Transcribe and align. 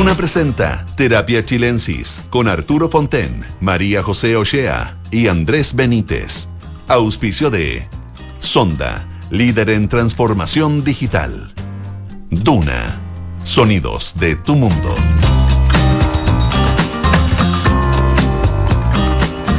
Duna 0.00 0.14
presenta 0.14 0.86
Terapia 0.96 1.44
Chilensis 1.44 2.22
con 2.30 2.48
Arturo 2.48 2.88
Fonten, 2.88 3.44
María 3.60 4.02
José 4.02 4.34
Ochea 4.34 4.96
y 5.10 5.28
Andrés 5.28 5.74
Benítez. 5.74 6.48
Auspicio 6.88 7.50
de 7.50 7.86
Sonda, 8.38 9.06
líder 9.30 9.68
en 9.68 9.90
transformación 9.90 10.84
digital. 10.84 11.52
Duna, 12.30 12.98
sonidos 13.42 14.18
de 14.18 14.36
tu 14.36 14.54
mundo. 14.54 14.94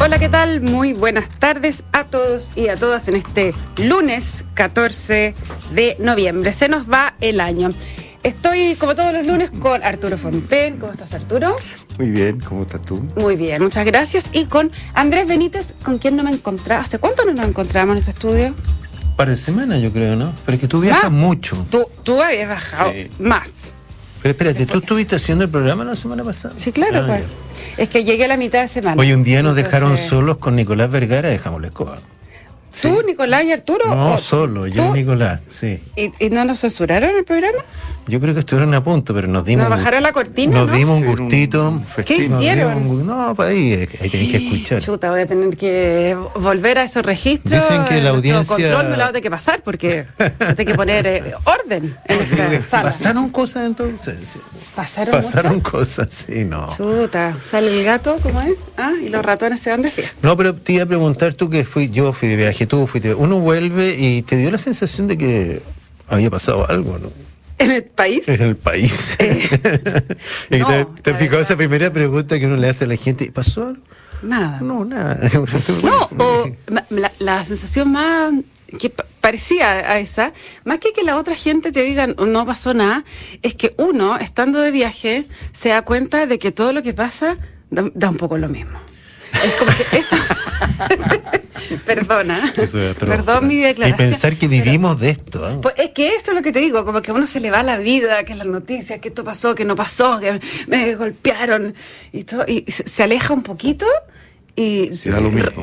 Hola, 0.04 0.18
¿qué 0.18 0.28
tal? 0.28 0.62
Muy 0.62 0.94
buenas 0.94 1.30
tardes 1.38 1.84
a 1.92 2.06
todos 2.06 2.50
y 2.56 2.70
a 2.70 2.78
todas 2.78 3.08
en 3.08 3.18
este 3.18 3.54
lunes 3.78 4.44
14 4.56 5.36
de 5.76 5.96
noviembre. 6.00 6.52
Se 6.52 6.68
nos 6.68 6.90
va 6.90 7.14
el 7.22 7.40
año. 7.40 7.70
Estoy, 8.24 8.76
como 8.76 8.94
todos 8.96 9.14
los 9.14 9.26
lunes, 9.26 9.50
con 9.50 9.82
Arturo 9.84 10.16
Fonten. 10.18 10.78
¿Cómo 10.78 10.92
estás, 10.92 11.12
Arturo? 11.14 11.56
Muy 11.98 12.10
bien, 12.12 12.40
¿cómo 12.40 12.62
estás 12.64 12.82
tú? 12.84 13.02
Muy 13.16 13.36
bien, 13.36 13.64
muchas 13.64 13.84
gracias. 13.84 14.26
Y 14.32 14.46
con 14.46 14.72
Andrés 14.94 15.28
Benítez, 15.28 15.68
con 15.84 15.98
quien 15.98 16.16
no 16.16 16.24
me 16.24 16.30
encontraba. 16.32 16.84
¿Hace 16.84 17.00
cuánto 17.00 17.26
no 17.26 17.34
nos 17.34 17.48
encontramos 17.48 17.94
en 17.96 18.00
este 18.00 18.12
estudio? 18.12 18.54
Para 19.18 19.36
semanas, 19.36 19.82
yo 19.82 19.92
creo, 19.92 20.16
¿no? 20.16 20.34
Pero 20.46 20.56
es 20.56 20.62
que 20.62 20.68
tú 20.68 20.82
viajas 20.82 21.06
¿Más? 21.06 21.12
mucho. 21.12 21.66
Tú, 21.72 21.88
tú 22.04 22.22
habías 22.22 22.48
bajado 22.50 22.92
Sí. 22.92 23.08
más. 23.20 23.74
Pero 24.22 24.32
espérate, 24.34 24.66
¿tú 24.68 24.78
estuviste 24.78 25.16
haciendo 25.16 25.44
el 25.44 25.50
programa 25.50 25.84
la 25.84 25.96
semana 25.96 26.24
pasada? 26.24 26.54
Sí, 26.58 26.72
claro, 26.72 27.00
Ah, 27.02 27.06
pues. 27.08 27.24
Es 27.78 27.90
que 27.90 28.04
llegué 28.04 28.26
a 28.26 28.28
la 28.28 28.38
mitad 28.38 28.62
de 28.62 28.68
semana. 28.68 29.02
Hoy 29.02 29.14
un 29.14 29.24
día 29.24 29.42
nos 29.42 29.56
dejaron 29.56 29.98
solos 29.98 30.38
con 30.38 30.56
Nicolás 30.56 30.92
Vergara, 30.92 31.30
dejamos 31.30 31.60
la 31.60 31.70
¿Tú, 32.82 33.02
Nicolás 33.06 33.44
y 33.46 33.52
Arturo? 33.52 33.86
No, 33.88 34.14
o 34.14 34.18
solo, 34.18 34.68
yo 34.68 34.84
tú? 34.88 34.96
y 34.96 35.00
Nicolás, 35.00 35.40
sí. 35.50 35.80
¿Y, 35.96 36.12
y 36.26 36.30
no 36.30 36.46
nos 36.46 36.60
censuraron 36.62 37.10
el 37.18 37.24
programa? 37.26 37.60
Yo 38.08 38.20
creo 38.20 38.34
que 38.34 38.40
estuvieron 38.40 38.74
a 38.74 38.84
punto, 38.84 39.14
pero 39.14 39.28
nos 39.28 39.46
dimos. 39.46 39.70
¿Nos 39.70 39.78
bajaron 39.78 40.02
la 40.02 40.12
cortina, 40.12 40.58
Nos 40.58 40.70
no? 40.70 40.76
dimos 40.76 41.00
un 41.02 41.06
gustito. 41.06 41.82
¿Qué 42.04 42.16
hicieron? 42.18 42.78
un 42.88 43.06
no, 43.06 43.36
para 43.36 43.50
ahí 43.52 43.74
hay, 43.74 43.88
que- 43.88 43.98
hay 44.04 44.10
que- 44.10 44.18
hay 44.18 44.28
que 44.28 44.38
escuchar. 44.38 44.82
Chuta, 44.82 45.12
voy 45.12 45.22
a 45.22 45.26
tener 45.28 45.56
que 45.56 46.18
volver 46.36 46.80
a 46.80 46.84
esos 46.84 47.06
registros. 47.06 47.62
Dicen 47.62 47.86
que 47.86 48.02
la 48.02 48.10
audiencia- 48.10 48.56
control 48.56 48.90
me 48.90 48.98
lo 48.98 49.04
va 49.04 49.12
que 49.14 49.30
pasar 49.30 49.62
porque 49.62 50.06
hay 50.58 50.66
que 50.66 50.74
poner 50.74 51.06
eh, 51.08 51.24
orden 51.44 51.96
en 52.06 52.20
esta 52.22 52.64
sala. 52.64 52.84
¿Pasaron 52.90 53.30
cosas 53.30 53.68
entonces? 53.68 54.40
¿Pasaron, 54.76 55.12
Pasaron 55.22 55.56
muchas? 55.58 55.72
cosas, 55.72 56.08
sí, 56.10 56.44
no. 56.44 56.68
Chuta, 56.76 57.38
sale 57.46 57.78
el 57.78 57.86
gato, 57.86 58.18
¿cómo 58.24 58.42
es? 58.42 58.56
Ah, 58.78 58.94
y 59.02 59.10
los 59.10 59.24
ratones 59.24 59.60
se 59.60 59.70
van 59.70 59.84
de 59.84 59.92
fiesta. 59.92 60.16
No, 60.24 60.36
pero 60.36 60.56
te 60.56 60.74
iba 60.74 60.84
a 60.84 60.88
preguntar 60.88 61.34
tú 61.36 61.50
que 61.50 61.64
fui, 61.66 61.90
yo 61.92 62.14
fui 62.14 62.30
de 62.30 62.36
viaje, 62.38 62.61
tú 62.66 62.88
fuiste 62.88 63.14
Uno 63.14 63.40
vuelve 63.40 63.96
y 63.98 64.22
te 64.22 64.38
dio 64.38 64.52
la 64.52 64.58
sensación 64.58 65.08
de 65.08 65.18
que 65.18 65.62
había 66.08 66.30
pasado 66.30 66.70
algo, 66.70 66.98
¿no? 67.00 67.10
¿En 67.58 67.72
el 67.72 67.84
país? 67.84 68.28
En 68.28 68.42
el 68.42 68.56
país. 68.56 69.18
y 70.50 70.58
no, 70.58 70.68
te, 70.68 70.86
te 71.04 71.12
verdad. 71.14 71.42
esa 71.42 71.56
primera 71.56 71.92
pregunta 71.92 72.40
que 72.40 72.48
uno 72.48 72.58
le 72.58 72.68
hace 72.70 72.86
a 72.86 72.88
la 72.88 72.96
gente. 72.96 73.32
¿Pasó 73.32 73.68
algo? 73.68 73.82
Nada. 74.24 74.60
No, 74.62 74.84
nada. 74.86 75.20
No, 75.84 76.10
o 76.18 76.50
la, 76.90 77.12
la 77.20 77.44
sensación 77.44 77.92
más 77.92 78.34
que 78.80 78.90
pa- 78.90 79.06
parecía 79.20 79.70
a 79.92 80.00
esa, 80.00 80.34
más 80.64 80.80
que 80.80 80.92
que 80.94 81.04
la 81.04 81.18
otra 81.18 81.36
gente 81.36 81.72
te 81.72 81.82
diga 81.84 82.08
no 82.08 82.46
pasó 82.46 82.74
nada, 82.74 83.04
es 83.42 83.54
que 83.56 83.74
uno, 83.78 84.18
estando 84.18 84.60
de 84.60 84.72
viaje, 84.72 85.28
se 85.52 85.70
da 85.70 85.82
cuenta 85.84 86.26
de 86.26 86.40
que 86.40 86.52
todo 86.52 86.72
lo 86.74 86.82
que 86.82 86.94
pasa 86.94 87.38
da, 87.70 87.84
da 87.94 88.10
un 88.10 88.18
poco 88.18 88.38
lo 88.38 88.48
mismo. 88.50 88.80
Es 89.44 89.54
como 89.54 89.72
que 89.76 89.98
eso. 89.98 90.16
Perdona. 91.86 92.54
Es. 92.58 92.72
Perdón 92.96 93.48
mi 93.48 93.56
Y 93.56 93.60
declaración. 93.60 94.10
pensar 94.10 94.36
que 94.36 94.48
pero- 94.50 94.64
vivimos 94.64 95.00
de 95.00 95.12
esto. 95.12 95.46
¿ah? 95.46 95.58
pues 95.62 95.76
es 95.78 95.92
que 95.92 96.16
esto 96.16 96.32
es 96.32 96.38
lo 96.38 96.44
que 96.44 96.52
te 96.52 96.60
digo, 96.60 96.84
como 96.86 97.02
que 97.02 97.12
a 97.12 97.14
uno 97.14 97.28
se 97.28 97.40
le 97.40 97.52
va 97.52 97.64
la 97.64 97.78
vida, 97.78 98.24
que 98.24 98.36
las 98.36 98.48
noticias, 98.48 99.00
que 99.00 99.10
esto 99.10 99.24
pasó, 99.24 99.56
que 99.56 99.66
no 99.66 99.76
pasó, 99.76 100.20
que 100.20 100.40
me 100.68 100.96
golpearon 100.96 101.74
y 102.12 102.24
todo, 102.24 102.46
y 102.48 102.66
se, 102.72 103.04
aleja 103.04 103.34
un 103.34 103.44
poquito 103.44 103.86
y 104.56 104.92
Sí, 104.96 105.10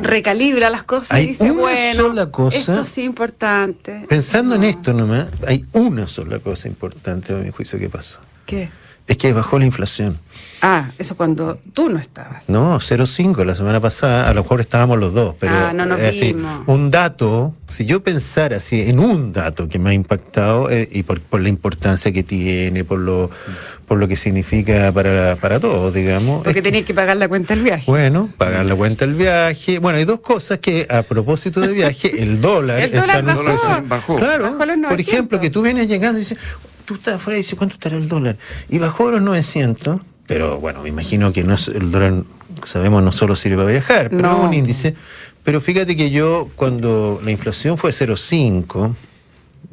recalibra 0.00 0.70
las 0.70 0.82
cosas 0.84 1.12
Hay 1.12 1.24
y 1.24 1.26
dice, 1.28 1.50
una 1.50 1.60
bueno, 1.62 2.02
sola 2.02 2.30
cosa- 2.30 2.58
esto 2.58 2.84
sí 2.84 3.02
es 3.02 3.06
importante. 3.06 4.06
Pensando 4.08 4.54
en 4.54 4.64
esto 4.64 4.92
nomás, 4.94 5.28
hay 5.46 5.64
una 5.72 6.08
sola 6.08 6.38
cosa 6.38 6.68
importante 6.68 7.32
a 7.32 7.36
mi 7.36 7.50
juicio 7.50 7.78
que 7.78 7.88
pasó. 7.88 8.18
¿Qué? 8.46 8.70
Es 9.08 9.16
que 9.16 9.32
bajó 9.32 9.58
la 9.58 9.64
inflación. 9.64 10.18
Ah, 10.60 10.90
eso 10.98 11.16
cuando 11.16 11.58
tú 11.72 11.88
no 11.88 11.98
estabas. 11.98 12.48
No, 12.48 12.78
0,5 12.80 13.44
la 13.44 13.54
semana 13.54 13.80
pasada, 13.80 14.28
a 14.28 14.34
lo 14.34 14.42
mejor 14.42 14.60
estábamos 14.60 14.98
los 14.98 15.14
dos, 15.14 15.34
pero 15.38 15.52
Ah, 15.54 15.72
no 15.72 15.86
nos 15.86 15.98
vimos. 16.20 16.62
un 16.66 16.90
dato, 16.90 17.54
si 17.68 17.86
yo 17.86 18.02
pensara 18.02 18.56
así 18.56 18.82
en 18.82 18.98
un 18.98 19.32
dato 19.32 19.68
que 19.68 19.78
me 19.78 19.90
ha 19.90 19.92
impactado 19.94 20.68
eh, 20.70 20.88
y 20.90 21.04
por, 21.04 21.20
por 21.20 21.40
la 21.40 21.48
importancia 21.48 22.12
que 22.12 22.22
tiene, 22.22 22.84
por 22.84 22.98
lo 22.98 23.30
por 23.86 23.98
lo 23.98 24.06
que 24.06 24.16
significa 24.16 24.92
para, 24.92 25.36
para 25.36 25.58
todos, 25.60 25.94
digamos. 25.94 26.44
Porque 26.44 26.60
tenías 26.60 26.84
que 26.84 26.92
pagar 26.92 27.16
la 27.16 27.26
cuenta 27.26 27.54
del 27.54 27.64
viaje. 27.64 27.84
bueno, 27.86 28.28
pagar 28.36 28.66
la 28.66 28.74
cuenta 28.74 29.06
del 29.06 29.14
viaje. 29.14 29.78
Bueno, 29.78 29.96
hay 29.98 30.04
dos 30.04 30.20
cosas 30.20 30.58
que 30.58 30.86
a 30.90 31.02
propósito 31.04 31.60
de 31.62 31.68
viaje, 31.68 32.20
el 32.22 32.38
dólar 32.38 32.80
El 32.80 32.90
dólar 32.92 33.20
está 33.20 33.32
en 33.32 33.38
un 33.38 33.44
bajó. 33.46 33.82
Bajó. 33.88 34.16
Claro, 34.16 34.42
Bajó 34.44 34.56
los 34.56 34.66
por 34.66 34.78
900. 34.78 35.00
ejemplo, 35.08 35.40
que 35.40 35.48
tú 35.48 35.62
vienes 35.62 35.88
llegando 35.88 36.18
y 36.18 36.20
dices, 36.20 36.36
tú 36.88 36.94
estás 36.94 37.16
afuera 37.16 37.36
y 37.36 37.42
dices, 37.42 37.54
¿cuánto 37.54 37.74
estará 37.74 37.96
el 37.98 38.08
dólar? 38.08 38.38
Y 38.70 38.78
bajó 38.78 39.08
a 39.08 39.12
los 39.12 39.20
900, 39.20 40.00
pero 40.26 40.58
bueno, 40.58 40.82
me 40.82 40.88
imagino 40.88 41.34
que 41.34 41.44
no 41.44 41.54
es, 41.54 41.68
el 41.68 41.90
dólar, 41.90 42.22
sabemos, 42.64 43.02
no 43.02 43.12
solo 43.12 43.36
sirve 43.36 43.58
para 43.58 43.68
viajar, 43.70 44.08
pero 44.08 44.22
No. 44.22 44.38
es 44.38 44.44
un 44.48 44.54
índice. 44.54 44.94
Pero 45.44 45.60
fíjate 45.60 45.96
que 45.96 46.10
yo, 46.10 46.48
cuando 46.56 47.20
la 47.22 47.30
inflación 47.30 47.76
fue 47.76 47.92
0,5, 47.92 48.94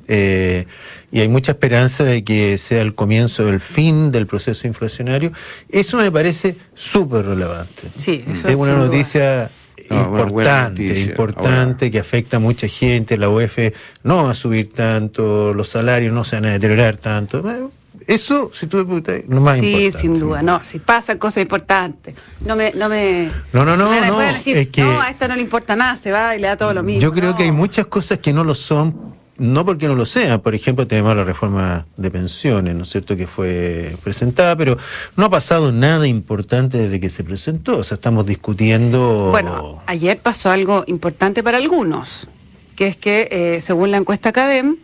eh, 0.09 0.65
y 1.09 1.21
hay 1.21 1.29
mucha 1.29 1.53
esperanza 1.53 2.03
de 2.03 2.25
que 2.25 2.57
sea 2.57 2.81
el 2.81 2.93
comienzo 2.95 3.45
del 3.45 3.61
fin 3.61 4.11
del 4.11 4.27
proceso 4.27 4.67
inflacionario, 4.67 5.31
eso 5.69 5.97
me 5.97 6.11
parece 6.11 6.57
súper 6.73 7.25
relevante. 7.25 7.83
Sí, 7.97 8.25
eso 8.29 8.49
es 8.49 8.55
una 8.55 8.73
duda. 8.85 9.49
Buena 9.89 10.21
importante, 10.27 10.81
noticia. 10.83 11.09
importante, 11.11 11.91
que 11.91 11.99
afecta 11.99 12.37
a 12.37 12.39
mucha 12.39 12.67
gente, 12.67 13.17
la 13.17 13.29
UEF 13.29 13.73
no 14.03 14.23
va 14.25 14.31
a 14.31 14.35
subir 14.35 14.71
tanto, 14.73 15.53
los 15.53 15.67
salarios 15.69 16.13
no 16.13 16.23
se 16.25 16.37
van 16.37 16.45
a 16.45 16.51
deteriorar 16.51 16.97
tanto. 16.97 17.41
Bueno, 17.41 17.71
Eso, 18.07 18.51
si 18.53 18.67
tú 18.67 18.77
me 18.77 18.83
preguntas, 18.85 19.21
lo 19.27 19.41
más 19.41 19.59
sí, 19.59 19.65
importante. 19.67 19.97
sin 19.99 20.19
duda, 20.19 20.41
no, 20.43 20.63
si 20.63 20.77
pasan 20.79 21.17
cosas 21.17 21.41
importantes. 21.41 22.13
No 22.45 22.55
me, 22.55 22.71
no 22.75 22.87
me, 22.87 23.31
No, 23.51 23.65
no, 23.65 23.75
no, 23.75 23.89
me 23.89 24.01
no, 24.07 24.13
pueden 24.15 24.33
decir, 24.35 24.57
es 24.57 24.67
que- 24.67 24.81
no, 24.83 25.01
a 25.01 25.09
esta 25.09 25.27
no 25.27 25.35
le 25.35 25.41
importa 25.41 25.75
nada, 25.75 25.97
se 25.97 26.11
va 26.11 26.35
y 26.35 26.39
le 26.39 26.45
da 26.47 26.55
todo 26.57 26.73
lo 26.73 26.83
mismo. 26.83 27.01
Yo 27.01 27.11
creo 27.11 27.31
No. 27.31 27.35
que 27.37 27.43
hay 27.43 27.51
muchas 27.51 27.87
cosas 27.87 28.19
que 28.19 28.31
no 28.31 28.43
lo 28.43 28.53
son, 28.53 29.15
no 29.37 29.65
porque 29.65 29.87
no 29.87 29.95
lo 29.95 30.05
sean. 30.05 30.39
Por 30.41 30.55
ejemplo, 30.55 30.87
tenemos 30.87 31.15
la 31.15 31.23
reforma 31.23 31.85
de 31.97 32.11
pensiones, 32.11 32.75
¿no 32.75 32.83
es 32.83 32.89
cierto?, 32.89 33.15
que 33.15 33.27
fue 33.27 33.95
presentada, 34.03 34.55
pero 34.55 34.77
no 35.15 35.25
ha 35.25 35.29
pasado 35.29 35.71
nada 35.71 36.07
importante 36.07 36.77
desde 36.77 36.99
que 36.99 37.09
se 37.09 37.23
presentó. 37.23 37.77
O 37.77 37.83
sea, 37.83 37.95
estamos 37.95 38.25
discutiendo. 38.25 39.29
Bueno, 39.31 39.81
ayer 39.87 40.19
pasó 40.19 40.51
algo 40.51 40.83
importante 40.87 41.43
para 41.43 41.57
algunos, 41.57 42.27
que 42.75 42.87
es 42.87 42.97
que, 42.97 43.27
eh, 43.31 43.61
según 43.61 43.91
la 43.91 43.97
encuesta 43.97 44.31
CADEM, 44.31 44.77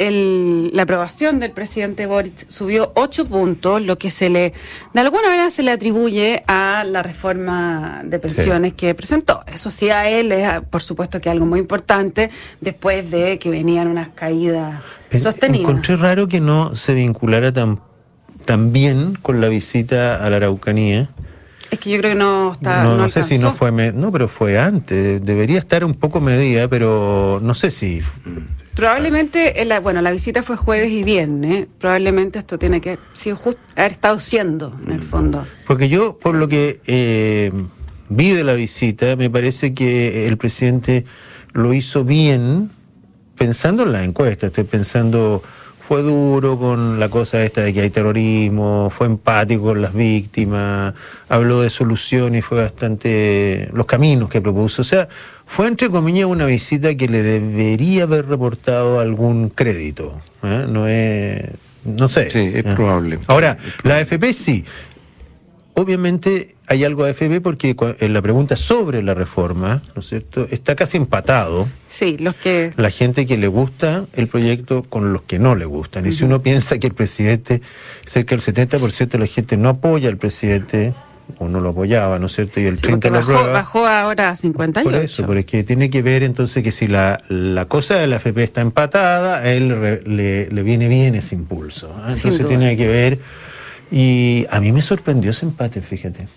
el- 0.00 0.70
la 0.74 0.82
aprobación 0.84 1.38
del 1.40 1.50
presidente 1.52 2.06
Boric 2.06 2.48
subió 2.48 2.90
ocho 2.94 3.26
puntos, 3.26 3.82
lo 3.82 3.98
que 3.98 4.10
se 4.10 4.30
le, 4.30 4.52
de 4.94 5.00
alguna 5.00 5.24
manera 5.28 5.50
se 5.50 5.62
le 5.62 5.70
atribuye 5.70 6.42
a 6.48 6.84
la 6.84 7.02
reforma 7.02 8.00
de 8.04 8.18
pensiones 8.18 8.72
que 8.72 8.94
presentó. 8.94 9.42
Eso 9.52 9.70
sí, 9.70 9.90
a 9.90 10.08
él 10.08 10.32
es, 10.32 10.48
por 10.70 10.82
supuesto, 10.82 11.20
que 11.20 11.28
algo 11.28 11.44
muy 11.46 11.60
importante 11.60 12.30
después 12.60 13.10
de 13.10 13.38
que 13.38 13.50
venían 13.50 13.88
unas 13.88 14.08
caídas 14.08 14.80
Pen- 15.10 15.20
sostenidas. 15.22 15.60
Encontré 15.68 15.96
raro 15.96 16.26
que 16.28 16.40
no 16.40 16.74
se 16.74 16.94
vinculara 16.94 17.52
tan, 17.52 17.80
tan 18.46 18.72
bien 18.72 19.18
con 19.20 19.40
la 19.40 19.48
visita 19.48 20.16
a 20.24 20.30
la 20.30 20.38
Araucanía. 20.38 21.10
Es 21.70 21.78
que 21.78 21.90
yo 21.90 21.98
creo 21.98 22.12
que 22.12 22.18
no 22.18 22.52
está. 22.52 22.82
no, 22.82 22.96
no 22.96 23.02
no 23.04 23.10
sé 23.10 23.22
si 23.22 23.38
no 23.38 23.52
fue, 23.52 23.70
no, 23.92 24.10
pero 24.10 24.26
fue 24.28 24.58
antes. 24.58 25.24
Debería 25.24 25.58
estar 25.58 25.84
un 25.84 25.94
poco 25.94 26.20
medida, 26.20 26.66
pero 26.68 27.38
no 27.42 27.54
sé 27.54 27.70
si. 27.70 28.02
Probablemente, 28.80 29.60
eh, 29.60 29.66
la, 29.66 29.78
bueno, 29.78 30.00
la 30.00 30.10
visita 30.10 30.42
fue 30.42 30.56
jueves 30.56 30.90
y 30.90 31.02
viernes. 31.04 31.66
Probablemente 31.78 32.38
esto 32.38 32.58
tiene 32.58 32.80
que 32.80 32.98
sí, 33.12 33.30
just- 33.30 33.58
haber 33.76 33.92
estado 33.92 34.18
siendo, 34.20 34.74
en 34.86 34.92
el 34.92 35.02
fondo. 35.02 35.46
Porque 35.66 35.90
yo, 35.90 36.16
por 36.16 36.34
lo 36.34 36.48
que 36.48 36.80
eh, 36.86 37.52
vi 38.08 38.30
de 38.30 38.42
la 38.42 38.54
visita, 38.54 39.16
me 39.16 39.28
parece 39.28 39.74
que 39.74 40.26
el 40.28 40.38
presidente 40.38 41.04
lo 41.52 41.74
hizo 41.74 42.04
bien 42.04 42.70
pensando 43.36 43.82
en 43.82 43.92
la 43.92 44.02
encuesta. 44.02 44.46
Estoy 44.46 44.64
pensando, 44.64 45.42
fue 45.86 46.00
duro 46.00 46.58
con 46.58 46.98
la 46.98 47.10
cosa 47.10 47.44
esta 47.44 47.60
de 47.60 47.74
que 47.74 47.82
hay 47.82 47.90
terrorismo, 47.90 48.88
fue 48.88 49.08
empático 49.08 49.64
con 49.64 49.82
las 49.82 49.92
víctimas, 49.92 50.94
habló 51.28 51.60
de 51.60 51.68
soluciones 51.68 52.46
fue 52.46 52.62
bastante 52.62 53.68
los 53.74 53.84
caminos 53.84 54.30
que 54.30 54.40
propuso. 54.40 54.80
O 54.80 54.86
sea, 54.86 55.06
fue 55.50 55.66
entre 55.66 55.90
comillas 55.90 56.26
una 56.26 56.46
visita 56.46 56.94
que 56.94 57.08
le 57.08 57.24
debería 57.24 58.04
haber 58.04 58.28
reportado 58.28 59.00
algún 59.00 59.48
crédito. 59.48 60.20
¿eh? 60.44 60.64
No 60.68 60.86
es, 60.86 61.42
no 61.84 62.08
sé. 62.08 62.30
Sí, 62.30 62.52
es 62.54 62.64
¿eh? 62.64 62.74
probable. 62.76 63.18
Ahora, 63.26 63.58
la 63.82 63.96
AFP 63.96 64.32
sí. 64.32 64.64
obviamente 65.74 66.54
hay 66.68 66.84
algo 66.84 67.04
de 67.04 67.10
AFP 67.10 67.40
porque 67.40 67.74
en 67.98 68.12
la 68.12 68.22
pregunta 68.22 68.54
sobre 68.54 69.02
la 69.02 69.12
reforma, 69.12 69.82
¿no 69.96 70.02
es 70.02 70.08
cierto?, 70.08 70.46
está 70.52 70.76
casi 70.76 70.98
empatado. 70.98 71.68
Sí, 71.88 72.16
los 72.20 72.36
que... 72.36 72.72
La 72.76 72.90
gente 72.90 73.26
que 73.26 73.36
le 73.36 73.48
gusta 73.48 74.06
el 74.12 74.28
proyecto 74.28 74.84
con 74.84 75.12
los 75.12 75.22
que 75.22 75.40
no 75.40 75.56
le 75.56 75.64
gustan. 75.64 76.06
Y 76.06 76.12
si 76.12 76.22
uno 76.22 76.42
piensa 76.42 76.78
que 76.78 76.86
el 76.86 76.94
presidente, 76.94 77.60
cerca 78.06 78.36
del 78.36 78.44
70% 78.44 79.08
de 79.08 79.18
la 79.18 79.26
gente 79.26 79.56
no 79.56 79.68
apoya 79.68 80.10
al 80.10 80.16
presidente, 80.16 80.94
o 81.38 81.48
no 81.48 81.60
lo 81.60 81.70
apoyaba, 81.70 82.18
¿no 82.18 82.26
es 82.26 82.34
cierto? 82.34 82.60
Y 82.60 82.66
el 82.66 82.80
30 82.80 83.08
lo 83.10 83.14
bajó, 83.16 83.52
bajó 83.52 83.86
ahora 83.86 84.30
a 84.30 84.36
58. 84.36 84.90
Por 84.90 85.04
eso, 85.04 85.26
porque 85.26 85.64
tiene 85.64 85.90
que 85.90 86.02
ver 86.02 86.22
entonces 86.22 86.62
que 86.62 86.72
si 86.72 86.86
la, 86.86 87.22
la 87.28 87.66
cosa 87.66 87.96
de 87.96 88.06
la 88.06 88.16
FP 88.16 88.42
está 88.42 88.60
empatada, 88.60 89.38
a 89.38 89.52
él 89.52 89.68
le, 90.06 90.48
le, 90.48 90.62
viene 90.62 90.88
bien 90.88 91.14
ese 91.14 91.34
impulso. 91.34 91.88
¿eh? 91.88 92.12
Entonces 92.12 92.46
tiene 92.46 92.76
que 92.76 92.88
ver. 92.88 93.18
Y 93.90 94.46
a 94.50 94.60
mí 94.60 94.72
me 94.72 94.82
sorprendió 94.82 95.32
ese 95.32 95.46
empate, 95.46 95.80
fíjate. 95.80 96.28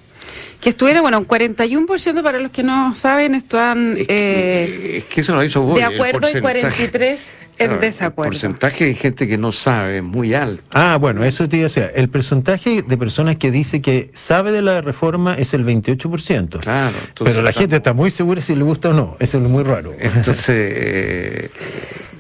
Que 0.62 0.70
estuviera, 0.70 1.02
bueno, 1.02 1.20
un 1.20 1.28
41% 1.28 2.24
para 2.24 2.40
los 2.40 2.52
que 2.52 2.64
no 2.64 2.96
saben, 2.96 3.36
están... 3.36 3.98
Es 3.98 4.08
que, 4.08 4.98
eh, 4.98 5.06
eso 5.16 5.36
lo 5.36 5.44
hizo 5.44 5.62
vos, 5.62 5.76
De 5.76 5.84
acuerdo 5.84 6.28
y 6.30 6.40
43 6.40 7.20
en 7.60 7.80
desacuerdo. 7.80 8.32
El 8.32 8.34
porcentaje 8.34 8.86
de 8.86 8.96
gente 8.96 9.28
que 9.28 9.38
no 9.38 9.52
sabe 9.52 9.98
es 9.98 10.04
muy 10.04 10.34
alto. 10.34 10.64
Ah, 10.72 10.98
bueno, 11.00 11.24
eso 11.24 11.48
te 11.48 11.58
iba 11.58 11.66
a 11.66 11.70
decir. 11.70 11.92
El 11.96 12.10
porcentaje 12.10 12.82
de 12.82 12.98
personas 12.98 13.36
que 13.36 13.52
dice 13.52 13.82
que 13.82 14.10
sabe 14.14 14.52
de 14.52 14.62
la 14.62 14.82
reforma 14.82 15.36
es 15.36 15.54
el 15.54 15.66
28%. 15.66 16.60
Claro. 16.60 16.96
Pero 17.24 17.42
la 17.42 17.52
gente 17.52 17.78
está 17.78 17.94
muy 17.94 18.12
segura 18.12 18.42
si 18.42 18.56
le 18.56 18.64
gusta 18.64 18.90
o 18.90 18.94
no. 18.94 19.18
Eso 19.20 19.38
es 19.38 19.44
muy 19.44 19.64
raro. 19.64 19.94
Entonces... 20.00 20.54
Eh, 20.86 21.50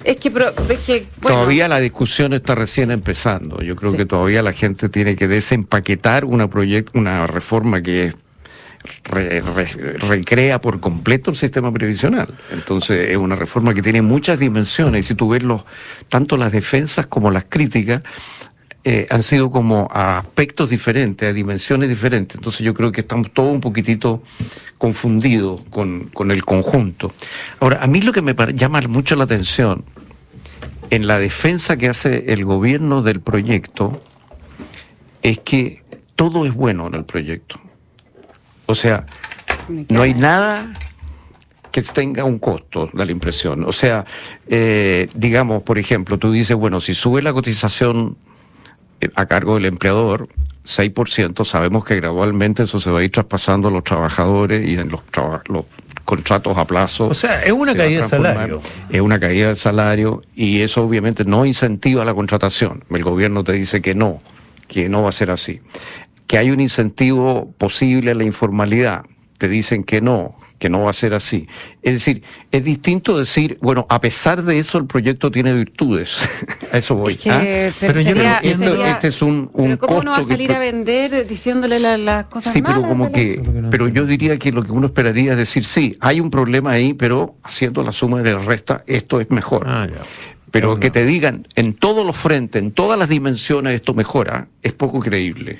es 0.03 0.17
que, 0.17 0.31
que 0.85 1.07
todavía 1.21 1.67
la 1.67 1.79
discusión 1.79 2.33
está 2.33 2.55
recién 2.55 2.91
empezando. 2.91 3.61
Yo 3.61 3.75
creo 3.75 3.95
que 3.95 4.05
todavía 4.05 4.41
la 4.41 4.53
gente 4.53 4.89
tiene 4.89 5.15
que 5.15 5.27
desempaquetar 5.27 6.25
una 6.25 6.49
proyecto, 6.49 6.97
una 6.99 7.27
reforma 7.27 7.81
que 7.81 8.07
es 8.07 8.15
recrea 9.03 10.59
por 10.59 10.79
completo 10.79 11.31
el 11.31 11.37
sistema 11.37 11.71
previsional. 11.71 12.33
Entonces 12.51 13.09
es 13.09 13.17
una 13.17 13.35
reforma 13.35 13.73
que 13.73 13.81
tiene 13.81 14.01
muchas 14.01 14.39
dimensiones 14.39 15.05
y 15.05 15.07
si 15.07 15.15
tú 15.15 15.29
ves 15.29 15.43
los, 15.43 15.63
tanto 16.09 16.37
las 16.37 16.51
defensas 16.51 17.07
como 17.07 17.31
las 17.31 17.45
críticas 17.47 18.03
eh, 18.85 19.07
han 19.09 19.23
sido 19.23 19.49
como 19.49 19.87
a 19.93 20.19
aspectos 20.19 20.69
diferentes, 20.69 21.29
a 21.29 21.31
dimensiones 21.31 21.87
diferentes. 21.87 22.35
Entonces 22.35 22.61
yo 22.65 22.73
creo 22.73 22.91
que 22.91 23.01
estamos 23.01 23.31
todos 23.31 23.53
un 23.53 23.61
poquitito 23.61 24.21
confundidos 24.77 25.61
con, 25.69 26.09
con 26.13 26.31
el 26.31 26.43
conjunto. 26.43 27.13
Ahora, 27.61 27.81
a 27.81 27.87
mí 27.87 28.01
lo 28.01 28.11
que 28.11 28.21
me 28.21 28.35
llama 28.53 28.81
mucho 28.81 29.15
la 29.15 29.23
atención 29.23 29.85
en 30.93 31.07
la 31.07 31.17
defensa 31.17 31.75
que 31.75 31.89
hace 31.89 32.31
el 32.33 32.45
gobierno 32.45 33.01
del 33.01 33.19
proyecto 33.19 33.99
es 35.23 35.39
que 35.39 35.81
todo 36.15 36.45
es 36.45 36.53
bueno 36.53 36.85
en 36.85 36.93
el 36.93 37.03
proyecto. 37.03 37.59
O 38.67 38.75
sea, 38.75 39.07
no 39.89 40.03
hay 40.03 40.13
nada 40.13 40.71
que 41.71 41.81
tenga 41.81 42.25
un 42.25 42.37
costo, 42.37 42.91
da 42.93 43.05
la 43.05 43.11
impresión. 43.11 43.63
O 43.63 43.73
sea, 43.73 44.05
eh, 44.45 45.09
digamos, 45.15 45.63
por 45.63 45.79
ejemplo, 45.79 46.19
tú 46.19 46.31
dices, 46.31 46.55
bueno, 46.55 46.79
si 46.79 46.93
sube 46.93 47.23
la 47.23 47.33
cotización 47.33 48.15
eh, 49.01 49.09
a 49.15 49.25
cargo 49.25 49.55
del 49.55 49.65
empleador, 49.65 50.29
6%, 50.65 51.45
sabemos 51.45 51.85
que 51.85 51.95
gradualmente 51.97 52.63
eso 52.63 52.79
se 52.79 52.89
va 52.89 52.99
a 52.99 53.03
ir 53.03 53.11
traspasando 53.11 53.67
a 53.67 53.71
los 53.71 53.83
trabajadores 53.83 54.67
y 54.67 54.77
en 54.77 54.89
los, 54.89 55.01
los 55.47 55.65
contratos 56.05 56.57
a 56.57 56.65
plazo. 56.65 57.07
O 57.07 57.13
sea, 57.13 57.41
es 57.43 57.51
una 57.51 57.75
caída 57.75 58.03
de 58.03 58.07
salario. 58.07 58.61
Es 58.89 59.01
una 59.01 59.19
caída 59.19 59.47
del 59.47 59.57
salario 59.57 60.21
y 60.35 60.61
eso 60.61 60.83
obviamente 60.83 61.25
no 61.25 61.45
incentiva 61.45 62.05
la 62.05 62.13
contratación. 62.13 62.83
El 62.89 63.03
gobierno 63.03 63.43
te 63.43 63.53
dice 63.53 63.81
que 63.81 63.95
no, 63.95 64.21
que 64.67 64.89
no 64.89 65.03
va 65.03 65.09
a 65.09 65.13
ser 65.13 65.31
así 65.31 65.61
que 66.27 66.39
hay 66.39 66.49
un 66.49 66.59
incentivo 66.59 67.53
posible 67.59 68.09
a 68.09 68.15
la 68.15 68.23
informalidad. 68.23 69.03
Te 69.37 69.47
dicen 69.47 69.83
que 69.83 70.01
no, 70.01 70.35
que 70.63 70.69
no 70.69 70.83
va 70.83 70.91
a 70.91 70.93
ser 70.93 71.13
así. 71.13 71.45
Es 71.81 71.91
decir, 71.91 72.23
es 72.49 72.63
distinto 72.63 73.17
decir, 73.17 73.57
bueno, 73.61 73.85
a 73.89 73.99
pesar 73.99 74.43
de 74.43 74.59
eso 74.59 74.77
el 74.77 74.85
proyecto 74.85 75.29
tiene 75.29 75.51
virtudes. 75.53 76.21
a 76.71 76.77
eso 76.77 76.95
voy. 76.95 77.19
¿ah? 77.29 77.41
pero, 77.81 77.99
yo 77.99 78.15
este 78.15 79.09
es 79.09 79.21
un, 79.21 79.49
un 79.51 79.75
¿Cómo 79.75 79.99
uno 79.99 80.11
va 80.11 80.19
a 80.19 80.23
salir 80.23 80.53
a 80.53 80.59
vender 80.59 81.27
diciéndole 81.27 81.81
las 81.81 82.27
cosas 82.27 82.53
Sí, 82.53 82.61
pero 82.61 82.81
como 82.81 83.11
que, 83.11 83.43
pero 83.69 83.89
yo 83.89 84.05
diría 84.05 84.39
que 84.39 84.53
lo 84.53 84.63
que 84.63 84.71
uno 84.71 84.87
esperaría 84.87 85.33
es 85.33 85.37
decir, 85.37 85.65
sí, 85.65 85.97
hay 85.99 86.21
un 86.21 86.29
problema 86.29 86.71
ahí, 86.71 86.93
pero 86.93 87.35
haciendo 87.43 87.83
la 87.83 87.91
suma 87.91 88.21
de 88.21 88.31
la 88.31 88.39
resta, 88.39 88.85
esto 88.87 89.19
es 89.19 89.29
mejor. 89.31 89.65
Ah, 89.67 89.89
pero 90.49 90.79
que 90.79 90.89
te 90.89 91.03
digan 91.03 91.45
en 91.55 91.73
todos 91.73 92.05
los 92.05 92.15
frentes, 92.15 92.61
en 92.61 92.71
todas 92.71 92.97
las 92.97 93.09
dimensiones 93.09 93.75
esto 93.75 93.93
mejora, 93.93 94.47
es 94.61 94.71
poco 94.71 95.01
creíble. 95.01 95.59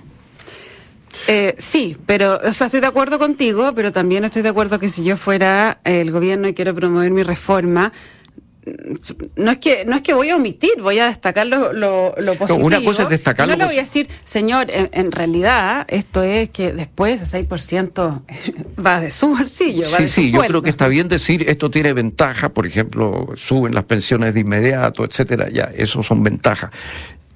Eh, 1.27 1.55
sí, 1.57 1.97
pero, 2.05 2.39
o 2.43 2.53
sea, 2.53 2.67
estoy 2.67 2.81
de 2.81 2.87
acuerdo 2.87 3.19
contigo, 3.19 3.73
pero 3.75 3.91
también 3.91 4.23
estoy 4.25 4.41
de 4.41 4.49
acuerdo 4.49 4.79
que 4.79 4.89
si 4.89 5.03
yo 5.03 5.17
fuera 5.17 5.79
el 5.83 6.11
gobierno 6.11 6.47
y 6.47 6.53
quiero 6.53 6.75
promover 6.75 7.11
mi 7.11 7.23
reforma, 7.23 7.93
no 9.35 9.51
es 9.51 9.57
que 9.57 9.83
no 9.85 9.95
es 9.97 10.01
que 10.01 10.13
voy 10.13 10.29
a 10.29 10.37
omitir, 10.37 10.81
voy 10.81 10.99
a 10.99 11.07
destacar 11.07 11.45
lo, 11.47 11.73
lo, 11.73 12.13
positivo. 12.35 12.65
una 12.65 12.81
cosa 12.81 13.03
es 13.03 13.09
destacarlo. 13.09 13.53
No 13.53 13.57
le 13.57 13.65
voy 13.65 13.77
a 13.77 13.81
decir, 13.81 14.07
señor, 14.23 14.67
en, 14.69 15.11
realidad 15.11 15.85
esto 15.89 16.23
es 16.23 16.49
que 16.49 16.71
después 16.71 17.21
ese 17.21 17.39
6% 17.45 18.21
va 18.85 19.01
de 19.01 19.11
su 19.11 19.29
bolsillo. 19.29 19.85
sí, 19.85 20.07
sí, 20.07 20.31
yo 20.31 20.39
creo 20.41 20.61
que 20.61 20.69
está 20.69 20.87
bien 20.87 21.07
decir 21.07 21.49
esto 21.49 21.69
tiene 21.69 21.93
ventaja, 21.93 22.49
por 22.49 22.65
ejemplo, 22.65 23.33
suben 23.35 23.75
las 23.75 23.83
pensiones 23.83 24.33
de 24.33 24.41
inmediato, 24.41 25.03
etcétera, 25.03 25.49
ya, 25.49 25.69
eso 25.75 26.01
son 26.03 26.23
ventajas. 26.23 26.71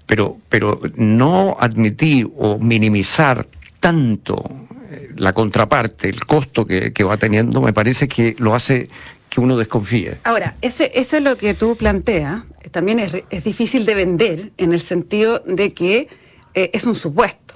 Pero, 0.05 0.37
pero 0.47 0.79
no 0.95 1.57
admitir 1.59 2.29
o 2.37 2.57
minimizar 2.57 3.45
tanto 3.79 4.44
eh, 4.89 5.12
la 5.15 5.33
contraparte, 5.33 6.09
el 6.09 6.25
costo 6.25 6.65
que, 6.65 7.03
va 7.03 7.18
teniendo, 7.18 7.62
me 7.62 7.74
parece 7.74 8.07
que 8.07 8.35
lo 8.39 8.53
hace 8.53 8.89
que 9.29 9.39
uno 9.41 9.57
desconfíe. 9.57 10.18
Ahora, 10.24 10.56
ese, 10.62 10.91
eso 10.95 11.18
es 11.18 11.24
lo 11.24 11.38
que 11.38 11.53
tú 11.53 11.75
planteas, 11.75 12.44
también 12.71 13.00
es, 13.00 13.13
es, 13.29 13.44
difícil 13.44 13.85
de 13.85 13.95
vender 13.95 14.51
en 14.57 14.74
el 14.74 14.79
sentido 14.79 15.39
de 15.39 15.74
que 15.74 16.07
eh, 16.53 16.71
es 16.74 16.85
un 16.85 16.95
supuesto. 16.95 17.56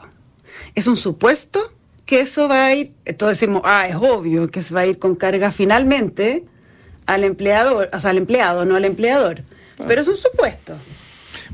Es 0.75 0.87
un 0.87 0.97
supuesto 0.97 1.73
que 2.05 2.21
eso 2.21 2.47
va 2.47 2.65
a 2.65 2.75
ir, 2.75 2.91
todos 3.17 3.39
decimos, 3.39 3.61
ah, 3.65 3.87
es 3.87 3.95
obvio 3.95 4.49
que 4.49 4.63
se 4.63 4.73
va 4.73 4.81
a 4.81 4.85
ir 4.85 4.99
con 4.99 5.15
carga 5.15 5.51
finalmente 5.51 6.43
al 7.05 7.23
empleador, 7.23 7.89
o 7.93 7.99
sea, 7.99 8.11
al 8.11 8.17
empleado, 8.17 8.65
no 8.65 8.75
al 8.75 8.85
empleador. 8.85 9.43
Ah. 9.79 9.85
Pero 9.87 10.01
es 10.01 10.07
un 10.07 10.17
supuesto. 10.17 10.75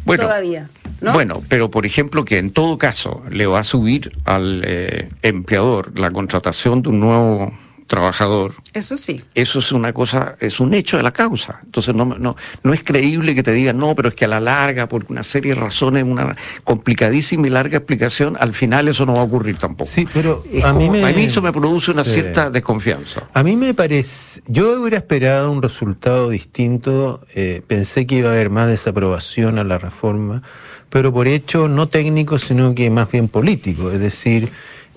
Bueno, 0.04 0.24
todavía. 0.24 0.70
Bueno, 1.02 1.44
pero 1.48 1.70
por 1.70 1.86
ejemplo 1.86 2.26
que 2.26 2.38
en 2.38 2.52
todo 2.52 2.78
caso 2.78 3.24
le 3.30 3.46
va 3.46 3.60
a 3.60 3.64
subir 3.64 4.12
al 4.26 4.62
eh, 4.66 5.10
empleador 5.22 5.98
la 6.00 6.12
contratación 6.12 6.82
de 6.82 6.90
un 6.90 7.00
nuevo 7.00 7.54
trabajador. 7.88 8.54
Eso 8.74 8.98
sí. 8.98 9.24
Eso 9.34 9.60
es 9.60 9.72
una 9.72 9.94
cosa, 9.94 10.36
es 10.40 10.60
un 10.60 10.74
hecho 10.74 10.98
de 10.98 11.04
la 11.04 11.12
causa. 11.12 11.62
Entonces 11.64 11.96
no, 11.96 12.06
no, 12.06 12.36
no 12.64 12.74
es 12.74 12.84
creíble 12.84 13.34
que 13.34 13.44
te 13.44 13.54
digan, 13.54 13.78
no, 13.78 13.96
pero 13.96 14.10
es 14.10 14.16
que 14.16 14.26
a 14.26 14.28
la 14.28 14.40
larga, 14.40 14.88
por 14.88 15.06
una 15.10 15.24
serie 15.24 15.56
de 15.56 15.62
razones, 15.62 16.04
una 16.04 16.36
complicadísima 16.64 17.48
y 17.48 17.50
larga 17.50 17.78
explicación, 17.78 18.38
al 18.40 18.54
final 18.54 18.88
eso 18.88 19.06
no 19.06 19.14
va 19.14 19.22
a 19.22 19.24
ocurrir 19.24 19.58
tampoco. 19.58 19.90
Sí, 19.90 20.08
pero 20.14 20.44
a, 20.64 20.74
mí 20.74 20.90
me... 20.90 21.04
a 21.04 21.14
mí 21.14 21.24
eso 21.24 21.42
me 21.42 21.52
produce 21.52 21.92
una 21.92 22.04
cierta 22.04 22.50
desconfianza. 22.50 23.24
A 23.34 23.42
mí 23.42 23.56
me 23.56 23.74
parece, 23.74 24.42
yo 24.48 24.82
hubiera 24.82 24.98
esperado 24.98 25.52
un 25.52 25.62
resultado 25.62 26.30
distinto, 26.30 27.26
eh, 27.34 27.62
pensé 27.66 28.06
que 28.06 28.16
iba 28.16 28.30
a 28.30 28.34
haber 28.34 28.50
más 28.50 28.68
desaprobación 28.68 29.58
a 29.58 29.64
la 29.64 29.78
reforma 29.78 30.44
pero 30.90 31.12
por 31.14 31.28
hecho 31.28 31.68
no 31.68 31.88
técnico, 31.88 32.40
sino 32.40 32.74
que 32.74 32.90
más 32.90 33.12
bien 33.12 33.28
político. 33.28 33.92
Es 33.92 34.00
decir, 34.00 34.50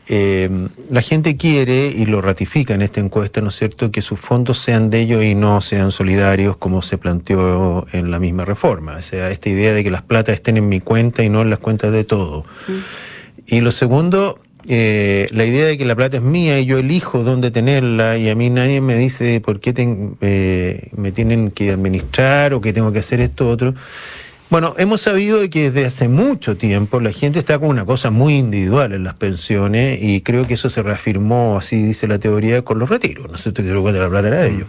eh, 0.09 0.51
la 0.91 1.03
gente 1.03 1.37
quiere, 1.37 1.87
y 1.87 2.07
lo 2.07 2.21
ratifica 2.21 2.75
en 2.75 2.83
esta 2.83 3.01
encuesta, 3.01 3.41
¿no 3.41 3.51
es 3.51 3.55
cierto?, 3.55 3.93
que 3.93 4.03
sus 4.03 4.19
fondos 4.19 4.59
sean 4.59 4.91
de 4.91 5.01
ellos 5.01 5.23
y 5.23 5.35
no 5.35 5.61
sean 5.61 5.93
solidarios 5.93 6.57
como 6.57 6.83
se 6.83 6.99
planteó 6.99 7.87
en 7.93 8.11
la 8.11 8.19
misma 8.19 8.45
reforma. 8.45 8.97
O 8.97 9.03
sea, 9.03 9.31
esta 9.31 9.51
idea 9.51 9.73
de 9.73 9.85
que 9.85 9.91
las 9.91 10.03
platas 10.03 10.35
estén 10.35 10.57
en 10.57 10.69
mi 10.69 10.81
cuenta 10.81 11.23
y 11.23 11.29
no 11.29 11.43
en 11.43 11.51
las 11.51 11.61
cuentas 11.61 11.93
de 11.93 12.05
todo. 12.05 12.45
Mm. 12.67 12.73
Y 13.47 13.61
lo 13.61 13.71
segundo, 13.71 14.41
eh, 14.69 15.29
la 15.31 15.45
idea 15.45 15.67
de 15.67 15.79
que 15.79 15.85
la 15.85 15.95
plata 15.95 16.19
es 16.19 16.23
mía 16.23 16.61
y 16.61 16.67
yo 16.67 16.79
elijo 16.79 17.23
dónde 17.23 17.51
tenerla 17.51 18.19
y 18.19 18.29
a 18.29 18.35
mí 18.35 18.51
nadie 18.51 18.81
me 18.81 18.97
dice 18.97 19.41
por 19.41 19.61
qué 19.61 19.73
eh, 20.21 20.89
me 20.97 21.13
tienen 21.13 21.51
que 21.51 21.71
administrar 21.71 22.53
o 22.53 22.61
que 22.61 22.73
tengo 22.73 22.93
que 22.93 22.99
hacer 22.99 23.21
esto 23.21 23.49
otro. 23.49 23.75
Bueno, 24.51 24.75
hemos 24.79 25.01
sabido 25.01 25.49
que 25.49 25.71
desde 25.71 25.87
hace 25.87 26.09
mucho 26.09 26.57
tiempo 26.57 26.99
la 26.99 27.13
gente 27.13 27.39
está 27.39 27.61
con 27.61 27.69
una 27.69 27.85
cosa 27.85 28.11
muy 28.11 28.35
individual 28.35 28.93
en 28.93 29.05
las 29.05 29.15
pensiones 29.15 30.01
y 30.03 30.23
creo 30.23 30.49
que 30.49 30.55
eso 30.55 30.69
se 30.69 30.83
reafirmó, 30.83 31.57
así 31.57 31.81
dice 31.81 32.09
la 32.09 32.19
teoría, 32.19 32.63
con 32.63 32.81
los 32.81 32.89
retiros. 32.89 33.31
No 33.31 33.39
sé 33.39 33.53
te 33.53 33.63
plata 33.63 34.27
era 34.27 34.41
de 34.41 34.51
mm. 34.51 34.65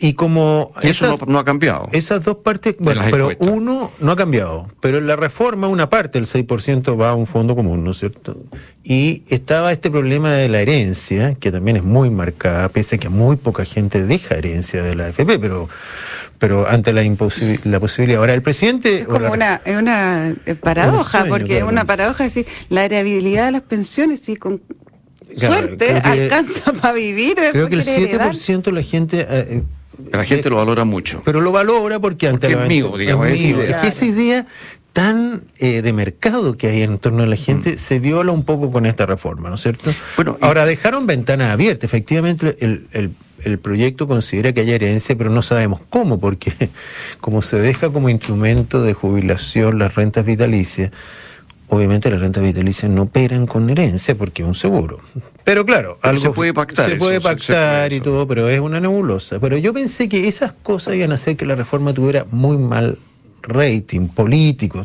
Y 0.00 0.12
como... 0.14 0.72
eso 0.80 1.18
no, 1.26 1.40
ha 1.40 1.44
cambiado. 1.44 1.88
Esas 1.92 2.24
dos 2.24 2.36
partes, 2.36 2.76
bueno, 2.78 3.02
pero 3.10 3.30
uno 3.40 3.90
no 3.98 4.12
ha 4.12 4.16
cambiado, 4.16 4.70
pero 4.80 4.98
en 4.98 5.08
la 5.08 5.16
reforma 5.16 5.66
una 5.66 5.90
parte, 5.90 6.18
el 6.18 6.26
6% 6.26 7.00
va 7.00 7.10
a 7.10 7.14
un 7.14 7.26
fondo 7.26 7.56
común, 7.56 7.82
¿no 7.82 7.90
es 7.90 7.98
cierto? 7.98 8.36
Y 8.84 9.24
estaba 9.28 9.72
este 9.72 9.90
problema 9.90 10.32
de 10.32 10.48
la 10.48 10.60
herencia, 10.60 11.34
que 11.34 11.50
también 11.50 11.78
es 11.78 11.82
muy 11.82 12.10
marcada, 12.10 12.68
pese 12.68 12.96
a 12.96 12.98
que 12.98 13.08
muy 13.08 13.36
poca 13.36 13.64
gente 13.64 14.04
deja 14.04 14.36
herencia 14.36 14.82
de 14.82 14.94
la 14.94 15.06
AFP, 15.06 15.38
pero 15.40 15.68
pero 16.38 16.68
ante 16.68 16.92
la, 16.92 17.02
la 17.64 17.80
posibilidad. 17.80 18.20
Ahora, 18.20 18.34
el 18.34 18.42
presidente... 18.42 19.00
Es 19.00 19.06
como 19.06 19.32
una, 19.32 19.60
es 19.64 19.76
una 19.76 20.34
eh, 20.46 20.54
paradoja, 20.54 21.24
porque 21.28 21.58
es 21.58 21.64
una 21.64 21.84
paradoja 21.84 22.24
decir, 22.24 22.46
la 22.68 22.84
heredabilidad 22.84 23.46
de 23.46 23.52
las 23.52 23.62
pensiones, 23.62 24.20
sí, 24.20 24.36
con 24.36 24.62
suerte 25.36 25.94
alcanza 25.98 26.72
para 26.80 26.94
vivir. 26.94 27.36
Creo 27.50 27.68
que 27.68 27.74
el 27.74 27.82
7% 27.82 28.62
de 28.62 28.72
la 28.72 28.82
gente... 28.82 29.26
Eh, 29.28 29.62
la 30.12 30.24
gente 30.24 30.48
lo 30.50 30.56
valora 30.56 30.84
mucho. 30.84 31.22
Pero 31.24 31.40
lo 31.40 31.52
valora 31.52 31.98
porque 31.98 32.28
ante 32.28 32.48
porque 32.48 32.62
es 32.62 32.68
mío, 32.68 32.96
digamos. 32.96 33.28
Es, 33.28 33.42
es 33.42 33.76
que 33.76 33.88
esa 33.88 34.04
idea 34.04 34.46
tan 34.92 35.44
eh, 35.58 35.82
de 35.82 35.92
mercado 35.92 36.56
que 36.56 36.66
hay 36.66 36.82
en 36.82 36.98
torno 36.98 37.22
a 37.22 37.26
la 37.26 37.36
gente 37.36 37.74
mm. 37.74 37.78
se 37.78 37.98
viola 38.00 38.32
un 38.32 38.42
poco 38.42 38.72
con 38.72 38.84
esta 38.84 39.06
reforma, 39.06 39.48
¿no 39.48 39.54
es 39.54 39.62
cierto? 39.62 39.92
Bueno, 40.16 40.36
ahora 40.40 40.66
dejaron 40.66 41.06
ventanas 41.06 41.52
abiertas. 41.52 41.84
Efectivamente, 41.84 42.56
el, 42.60 42.88
el, 42.92 43.12
el, 43.44 43.58
proyecto 43.60 44.08
considera 44.08 44.52
que 44.52 44.62
hay 44.62 44.72
herencia, 44.72 45.16
pero 45.16 45.30
no 45.30 45.42
sabemos 45.42 45.80
cómo, 45.88 46.18
porque 46.18 46.52
como 47.20 47.42
se 47.42 47.60
deja 47.60 47.90
como 47.90 48.08
instrumento 48.08 48.82
de 48.82 48.92
jubilación 48.92 49.78
las 49.78 49.94
rentas 49.94 50.24
vitalicias, 50.24 50.90
obviamente 51.68 52.10
las 52.10 52.20
rentas 52.20 52.42
vitalicias 52.42 52.90
no 52.90 53.02
operan 53.02 53.46
con 53.46 53.68
herencia 53.70 54.14
porque 54.14 54.42
es 54.42 54.48
un 54.48 54.54
seguro. 54.54 54.98
Pero 55.44 55.64
claro, 55.64 55.98
algo 56.02 56.20
se 56.20 56.30
puede 56.30 56.52
pactar. 56.52 56.90
Se 56.90 56.96
puede 56.96 57.20
pactar 57.20 57.92
y 57.92 58.00
todo, 58.00 58.26
pero 58.26 58.48
es 58.48 58.60
una 58.60 58.80
nebulosa. 58.80 59.38
Pero 59.38 59.56
yo 59.56 59.72
pensé 59.72 60.08
que 60.08 60.28
esas 60.28 60.52
cosas 60.52 60.94
iban 60.94 61.12
a 61.12 61.14
hacer 61.14 61.36
que 61.36 61.46
la 61.46 61.54
reforma 61.54 61.92
tuviera 61.94 62.26
muy 62.30 62.58
mal 62.58 62.98
rating 63.42 64.08
político, 64.08 64.84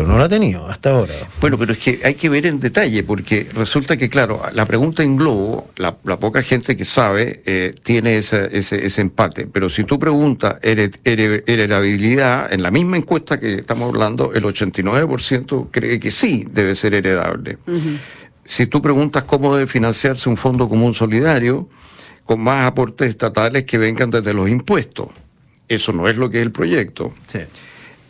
pero 0.00 0.12
no 0.12 0.18
la 0.18 0.24
ha 0.24 0.28
tenido 0.30 0.66
hasta 0.66 0.90
ahora. 0.90 1.12
Bueno, 1.42 1.58
pero 1.58 1.74
es 1.74 1.78
que 1.78 2.00
hay 2.02 2.14
que 2.14 2.30
ver 2.30 2.46
en 2.46 2.58
detalle, 2.58 3.02
porque 3.04 3.46
resulta 3.54 3.98
que, 3.98 4.08
claro, 4.08 4.40
la 4.54 4.64
pregunta 4.64 5.02
en 5.02 5.14
globo, 5.16 5.68
la, 5.76 5.94
poca 5.94 6.42
gente 6.42 6.74
que 6.74 6.86
sabe 6.86 7.42
eh, 7.44 7.74
tiene 7.82 8.16
ese, 8.16 8.48
ese, 8.56 9.00
empate, 9.02 9.46
pero 9.46 9.68
si 9.68 9.84
tú 9.84 9.98
preguntas 9.98 10.56
heredabilidad, 10.62 12.50
en 12.50 12.62
la 12.62 12.70
misma 12.70 12.96
encuesta 12.96 13.38
que 13.38 13.56
estamos 13.56 13.90
hablando, 13.90 14.32
el 14.32 14.44
89% 14.44 15.68
cree 15.70 16.00
que 16.00 16.10
sí 16.10 16.46
debe 16.50 16.74
ser 16.74 16.94
heredable. 16.94 17.58
Si 18.42 18.66
tú 18.66 18.80
preguntas 18.80 19.24
cómo 19.24 19.54
debe 19.54 19.66
financiarse 19.66 20.30
un 20.30 20.38
fondo 20.38 20.66
común 20.66 20.94
solidario, 20.94 21.68
con 22.24 22.40
más 22.40 22.66
aportes 22.66 23.10
estatales 23.10 23.64
que 23.64 23.76
vengan 23.76 24.08
desde 24.08 24.32
los 24.32 24.48
impuestos 24.48 25.08
eso 25.70 25.92
no 25.92 26.08
es 26.08 26.16
lo 26.16 26.28
que 26.28 26.40
es 26.40 26.42
el 26.42 26.50
proyecto. 26.50 27.14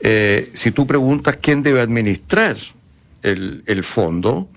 Eh, 0.01 0.51
si 0.55 0.71
tú 0.71 0.87
preguntas 0.87 1.39
quién 1.41 1.63
debe 1.63 1.81
administrar 1.81 2.57
el, 3.23 3.85
fondo, 3.85 4.49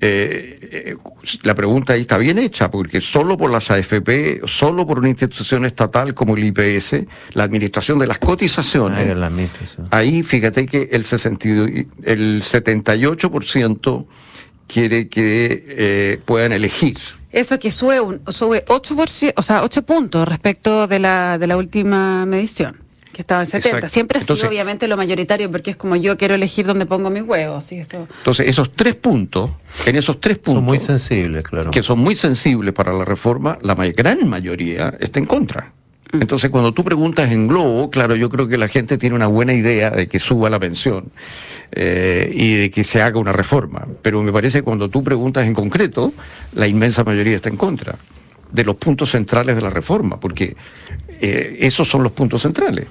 eh, 0.00 0.58
eh, 0.62 0.96
la 1.42 1.54
pregunta 1.56 1.94
ahí 1.94 2.02
está 2.02 2.18
bien 2.18 2.38
hecha, 2.38 2.70
porque 2.70 3.00
solo 3.00 3.36
por 3.36 3.50
las 3.50 3.70
AFP, 3.70 4.42
solo 4.46 4.86
por 4.86 5.00
una 5.00 5.08
institución 5.08 5.64
estatal 5.64 6.14
como 6.14 6.36
el 6.36 6.44
IPS, 6.44 7.04
la 7.32 7.44
administración 7.44 7.98
de 7.98 8.06
las 8.06 8.18
cotizaciones, 8.18 9.16
ahí 9.90 10.22
fíjate 10.22 10.66
que 10.66 10.88
el, 10.92 11.02
60, 11.02 11.48
el 12.04 12.42
78% 12.42 14.06
quiere 14.68 15.08
que 15.08 16.20
puedan 16.24 16.52
elegir. 16.52 16.98
Eso 17.32 17.58
que 17.58 17.72
sube, 17.72 18.00
un, 18.00 18.20
sube 18.28 18.64
8%, 18.64 19.32
o 19.36 19.42
sea, 19.42 19.64
8 19.64 19.82
puntos 19.82 20.28
respecto 20.28 20.86
de 20.86 21.00
la, 21.00 21.38
de 21.38 21.46
la 21.48 21.56
última 21.56 22.24
medición 22.24 22.85
que 23.16 23.22
estaba 23.22 23.40
en 23.40 23.46
70. 23.46 23.88
Siempre 23.88 24.18
ha 24.18 24.22
sido 24.22 24.46
obviamente 24.46 24.86
lo 24.88 24.98
mayoritario 24.98 25.50
porque 25.50 25.70
es 25.70 25.76
como 25.78 25.96
yo 25.96 26.18
quiero 26.18 26.34
elegir 26.34 26.66
dónde 26.66 26.84
pongo 26.84 27.08
mis 27.08 27.22
huevos. 27.22 27.64
¿sí? 27.64 27.78
Eso... 27.78 28.06
Entonces, 28.18 28.46
esos 28.46 28.74
tres 28.74 28.94
puntos, 28.94 29.52
en 29.86 29.96
esos 29.96 30.20
tres 30.20 30.36
puntos... 30.36 30.56
Son 30.56 30.64
muy 30.64 30.78
sensibles, 30.78 31.42
claro. 31.42 31.70
Que 31.70 31.82
son 31.82 31.98
muy 31.98 32.14
sensibles 32.14 32.74
para 32.74 32.92
la 32.92 33.06
reforma, 33.06 33.58
la 33.62 33.74
gran 33.74 34.28
mayoría 34.28 34.94
está 35.00 35.18
en 35.18 35.24
contra. 35.24 35.72
Mm. 36.12 36.20
Entonces, 36.20 36.50
cuando 36.50 36.72
tú 36.72 36.84
preguntas 36.84 37.32
en 37.32 37.48
globo, 37.48 37.88
claro, 37.90 38.16
yo 38.16 38.28
creo 38.28 38.48
que 38.48 38.58
la 38.58 38.68
gente 38.68 38.98
tiene 38.98 39.16
una 39.16 39.28
buena 39.28 39.54
idea 39.54 39.88
de 39.88 40.08
que 40.08 40.18
suba 40.18 40.50
la 40.50 40.60
pensión 40.60 41.10
eh, 41.72 42.30
y 42.34 42.54
de 42.54 42.70
que 42.70 42.84
se 42.84 43.00
haga 43.00 43.18
una 43.18 43.32
reforma. 43.32 43.86
Pero 44.02 44.22
me 44.22 44.30
parece 44.30 44.58
que 44.58 44.64
cuando 44.64 44.90
tú 44.90 45.02
preguntas 45.02 45.46
en 45.46 45.54
concreto, 45.54 46.12
la 46.52 46.68
inmensa 46.68 47.02
mayoría 47.02 47.36
está 47.36 47.48
en 47.48 47.56
contra 47.56 47.96
de 48.52 48.64
los 48.64 48.76
puntos 48.76 49.10
centrales 49.10 49.56
de 49.56 49.62
la 49.62 49.70
reforma, 49.70 50.20
porque 50.20 50.54
eh, 51.20 51.56
esos 51.60 51.88
son 51.88 52.02
los 52.02 52.12
puntos 52.12 52.42
centrales. 52.42 52.86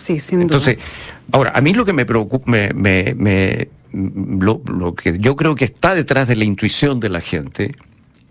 Sí, 0.00 0.18
sin 0.18 0.40
Entonces, 0.40 0.78
ahora, 1.30 1.52
a 1.54 1.60
mí 1.60 1.74
lo 1.74 1.84
que 1.84 1.92
me 1.92 2.06
preocupa, 2.06 2.50
me, 2.50 2.70
me, 2.72 3.68
lo, 3.92 4.62
lo, 4.66 4.94
que 4.94 5.18
yo 5.18 5.36
creo 5.36 5.54
que 5.54 5.66
está 5.66 5.94
detrás 5.94 6.26
de 6.26 6.36
la 6.36 6.44
intuición 6.44 7.00
de 7.00 7.08
la 7.10 7.20
gente, 7.20 7.74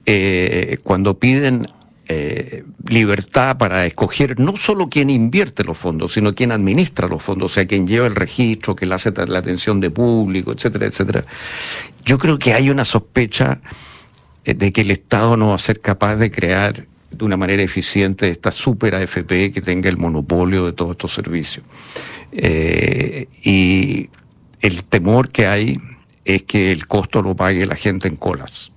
eh, 0.06 0.78
cuando 0.84 1.20
piden 1.20 1.68
eh, 2.12 2.64
libertad 2.88 3.60
para 3.60 3.86
escoger 3.86 4.40
no 4.40 4.58
solo 4.58 4.90
quién 4.90 5.12
invierte 5.12 5.64
los 5.64 5.78
fondos, 5.78 6.14
sino 6.14 6.34
quién 6.34 6.52
administra 6.52 7.08
los 7.08 7.22
fondos, 7.22 7.52
o 7.52 7.54
sea, 7.54 7.68
quién 7.68 7.86
lleva 7.86 8.08
el 8.08 8.16
registro, 8.16 8.76
quién 8.76 8.92
hace 8.92 9.12
la 9.28 9.38
atención 9.38 9.80
de 9.80 9.92
público, 9.92 10.52
etcétera, 10.52 10.88
etcétera. 10.88 11.24
Yo 12.04 12.18
creo 12.18 12.40
que 12.40 12.56
hay 12.56 12.72
una 12.72 12.84
sospecha 12.84 13.62
eh, 14.44 14.56
de 14.56 14.74
que 14.74 14.82
el 14.82 14.90
Estado 14.90 15.38
no 15.38 15.50
va 15.50 15.56
a 15.56 15.60
ser 15.60 15.82
capaz 15.82 16.16
de 16.16 16.32
crear 16.32 16.88
de 17.12 17.26
una 17.26 17.38
manera 17.38 17.64
eficiente 17.64 18.30
esta 18.30 18.52
super 18.52 18.96
AFP 18.96 19.52
que 19.52 19.62
tenga 19.62 19.90
el 19.90 19.98
monopolio 19.98 20.66
de 20.66 20.74
todos 20.74 20.92
estos 20.92 21.14
servicios. 21.14 21.66
Eh, 22.32 23.28
y 23.44 24.10
el 24.62 24.84
temor 24.84 25.30
que 25.30 25.48
hay 25.48 25.80
es 26.26 26.44
que 26.44 26.72
el 26.72 26.88
costo 26.88 27.22
lo 27.22 27.36
pague 27.36 27.66
la 27.66 27.76
gente 27.76 28.08
en 28.08 28.16
colas 28.16 28.72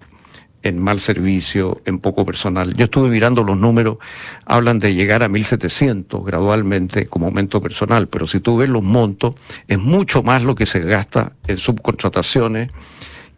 en 0.62 0.78
mal 0.78 1.00
servicio, 1.00 1.82
en 1.84 1.98
poco 1.98 2.24
personal. 2.24 2.74
Yo 2.74 2.84
estuve 2.84 3.08
mirando 3.08 3.42
los 3.42 3.56
números, 3.56 3.98
hablan 4.46 4.78
de 4.78 4.94
llegar 4.94 5.22
a 5.22 5.28
1.700 5.28 6.24
gradualmente 6.24 7.06
como 7.06 7.26
aumento 7.26 7.60
personal, 7.60 8.08
pero 8.08 8.26
si 8.26 8.40
tú 8.40 8.56
ves 8.58 8.68
los 8.68 8.82
montos, 8.82 9.34
es 9.66 9.78
mucho 9.78 10.22
más 10.22 10.42
lo 10.42 10.54
que 10.54 10.66
se 10.66 10.80
gasta 10.80 11.32
en 11.46 11.56
subcontrataciones 11.56 12.70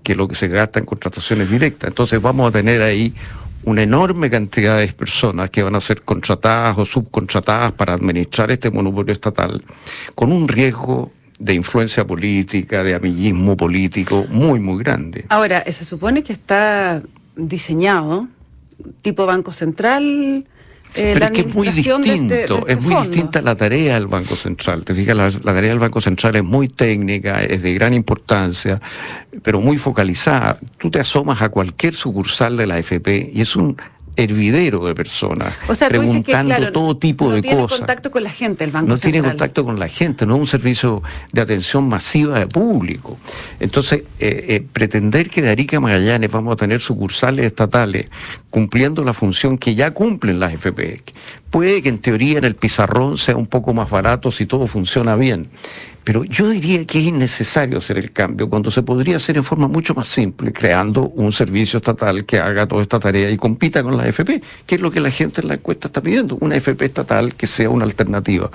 que 0.02 0.14
lo 0.14 0.28
que 0.28 0.34
se 0.34 0.48
gasta 0.48 0.78
en 0.78 0.84
contrataciones 0.84 1.50
directas. 1.50 1.88
Entonces 1.88 2.20
vamos 2.20 2.48
a 2.48 2.52
tener 2.52 2.82
ahí 2.82 3.14
una 3.64 3.83
enorme 3.83 4.30
cantidad 4.30 4.78
de 4.78 4.88
personas 4.88 5.50
que 5.50 5.62
van 5.62 5.75
a 5.75 5.80
ser 5.80 6.02
contratadas 6.02 6.78
o 6.78 6.87
subcontratadas 6.87 7.73
para 7.73 7.94
administrar 7.94 8.50
este 8.50 8.71
monopolio 8.71 9.12
estatal, 9.12 9.64
con 10.14 10.33
un 10.33 10.49
riesgo 10.49 11.12
de 11.38 11.54
influencia 11.54 12.06
política, 12.06 12.83
de 12.83 12.94
amiguismo 12.94 13.56
político 13.56 14.26
muy, 14.30 14.61
muy 14.61 14.83
grande. 14.83 15.25
Ahora, 15.28 15.64
se 15.71 15.85
supone 15.85 16.23
que 16.23 16.33
está 16.33 17.02
diseñado 17.37 18.28
tipo 19.02 19.26
Banco 19.26 19.52
Central. 19.52 20.47
Eh, 20.96 21.10
Pero 21.14 21.26
es 21.26 21.30
que 21.32 21.40
es 21.40 21.54
muy 21.54 21.68
este- 21.68 21.82
distinto, 21.82 22.34
este 22.34 22.72
es 22.72 22.80
muy 22.80 22.94
distinta 22.94 23.42
la 23.42 23.56
tarea 23.56 23.94
del 23.94 24.06
Banco 24.06 24.36
Central. 24.36 24.84
Te 24.84 24.94
fijas, 24.94 25.16
la, 25.16 25.24
la, 25.28 25.54
tarea 25.54 25.70
del 25.70 25.80
Banco 25.80 26.00
Central 26.00 26.36
es 26.36 26.44
muy 26.44 26.68
técnica, 26.68 27.42
es 27.42 27.62
de 27.62 27.74
gran 27.74 27.94
importancia, 27.94 28.80
pero 29.42 29.60
muy 29.60 29.76
focalizada. 29.76 30.58
Tú 30.78 30.90
te 30.90 31.00
asomas 31.00 31.42
a 31.42 31.48
cualquier 31.48 31.94
sucursal 31.94 32.56
de 32.56 32.68
la 32.68 32.78
FP 32.78 33.32
y 33.34 33.40
es 33.40 33.56
un 33.56 33.76
hervidero 34.16 34.85
de 34.87 34.94
personas, 34.94 35.54
preguntando 35.88 36.73
todo 36.73 36.97
tipo 36.97 37.33
de 37.33 37.42
cosas. 37.42 37.56
No 37.56 37.66
tiene 37.66 37.78
contacto 37.78 38.11
con 38.11 38.23
la 38.23 38.30
gente 38.30 38.64
el 38.64 38.71
Banco 38.71 38.88
No 38.88 38.99
tiene 38.99 39.23
contacto 39.23 39.64
con 39.64 39.78
la 39.78 39.88
gente, 39.88 40.26
no 40.26 40.35
es 40.37 40.40
un 40.40 40.47
servicio 40.47 41.02
de 41.33 41.40
atención 41.40 41.88
masiva 41.88 42.38
de 42.38 42.47
público. 42.47 43.18
Entonces, 43.61 44.04
eh, 44.18 44.44
eh, 44.49 44.66
pretender 44.73 45.30
que 45.30 45.42
de 45.42 45.50
Arica 45.50 45.80
Magallanes 45.80 46.30
vamos 46.30 46.52
a 46.52 46.56
tener 46.56 46.80
sucursales 46.80 47.47
estatales 47.47 48.06
cumpliendo 48.50 49.04
la 49.04 49.14
función 49.14 49.59
que 49.59 49.75
ya 49.75 49.90
cumplen 49.90 50.38
las 50.38 50.52
FP, 50.52 51.02
puede 51.54 51.82
que 51.82 51.88
en 51.88 52.00
teoría 52.00 52.38
en 52.38 52.44
el 52.44 52.56
pizarrón 52.56 53.16
sea 53.16 53.37
un 53.37 53.46
poco 53.46 53.73
más 53.73 53.88
barato 53.88 54.32
si 54.32 54.44
todo 54.44 54.66
funciona 54.66 55.14
bien, 55.14 55.46
pero 56.02 56.25
yo 56.25 56.49
diría 56.49 56.84
que 56.84 56.99
es 56.99 57.04
innecesario 57.04 57.78
hacer 57.78 57.96
el 57.96 58.11
cambio 58.11 58.50
cuando 58.50 58.73
se 58.73 58.82
podría 58.82 59.14
hacer 59.14 59.37
en 59.37 59.44
forma 59.44 59.68
mucho 59.68 59.94
más 59.94 60.08
simple, 60.08 60.52
creando 60.52 61.11
un 61.11 61.32
servicio 61.32 61.76
estatal 61.76 62.25
que 62.25 62.40
haga 62.40 62.66
toda 62.66 62.82
esta 62.82 62.99
tarea 62.99 63.30
y 63.30 63.37
compita 63.37 63.84
con 63.84 63.96
la 63.96 64.08
FP, 64.08 64.42
que 64.66 64.75
es 64.75 64.80
lo 64.80 64.90
que 64.90 64.99
la 64.99 65.12
gente 65.12 65.42
en 65.42 65.46
la 65.46 65.54
encuesta 65.54 65.87
está 65.87 66.00
pidiendo, 66.00 66.37
una 66.40 66.56
FP 66.56 66.87
estatal 66.87 67.37
que 67.37 67.46
sea 67.46 67.70
una 67.70 67.84
alternativa, 67.84 68.50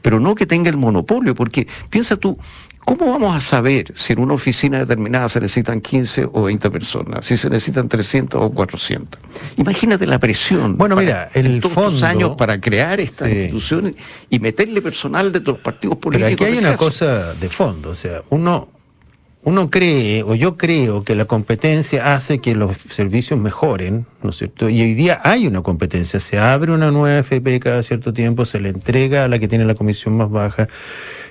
pero 0.00 0.18
no 0.18 0.34
que 0.34 0.46
tenga 0.46 0.70
el 0.70 0.78
monopolio, 0.78 1.34
porque 1.34 1.68
piensa 1.90 2.16
tú, 2.16 2.38
¿Cómo 2.88 3.12
vamos 3.12 3.36
a 3.36 3.40
saber 3.40 3.92
si 3.94 4.14
en 4.14 4.20
una 4.20 4.32
oficina 4.32 4.78
determinada 4.78 5.28
se 5.28 5.42
necesitan 5.42 5.82
15 5.82 6.30
o 6.32 6.44
20 6.44 6.70
personas, 6.70 7.26
si 7.26 7.36
se 7.36 7.50
necesitan 7.50 7.86
300 7.86 8.40
o 8.40 8.50
400? 8.50 9.20
Imagínate 9.58 10.06
la 10.06 10.18
presión. 10.18 10.78
Bueno, 10.78 10.96
mira, 10.96 11.28
el 11.34 11.60
fondo, 11.60 12.06
años 12.06 12.34
para 12.38 12.58
crear 12.58 12.98
esta 12.98 13.28
institución 13.28 13.94
y 14.30 14.38
meterle 14.38 14.80
personal 14.80 15.30
de 15.32 15.40
todos 15.40 15.58
los 15.58 15.62
partidos 15.62 15.98
políticos. 15.98 16.34
Pero 16.38 16.50
aquí 16.50 16.56
hay 16.56 16.64
una 16.64 16.78
cosa 16.78 17.34
de 17.34 17.50
fondo, 17.50 17.90
o 17.90 17.94
sea, 17.94 18.22
uno 18.30 18.77
uno 19.48 19.70
cree, 19.70 20.22
o 20.24 20.34
yo 20.34 20.58
creo 20.58 21.04
que 21.04 21.14
la 21.14 21.24
competencia 21.24 22.12
hace 22.14 22.38
que 22.38 22.54
los 22.54 22.76
servicios 22.76 23.40
mejoren, 23.40 24.04
¿no 24.22 24.28
es 24.28 24.36
cierto? 24.36 24.68
Y 24.68 24.82
hoy 24.82 24.92
día 24.92 25.22
hay 25.24 25.46
una 25.46 25.62
competencia, 25.62 26.20
se 26.20 26.38
abre 26.38 26.70
una 26.70 26.90
nueva 26.90 27.20
FP 27.20 27.58
cada 27.58 27.82
cierto 27.82 28.12
tiempo, 28.12 28.44
se 28.44 28.60
le 28.60 28.68
entrega 28.68 29.24
a 29.24 29.28
la 29.28 29.38
que 29.38 29.48
tiene 29.48 29.64
la 29.64 29.74
comisión 29.74 30.18
más 30.18 30.30
baja, 30.30 30.68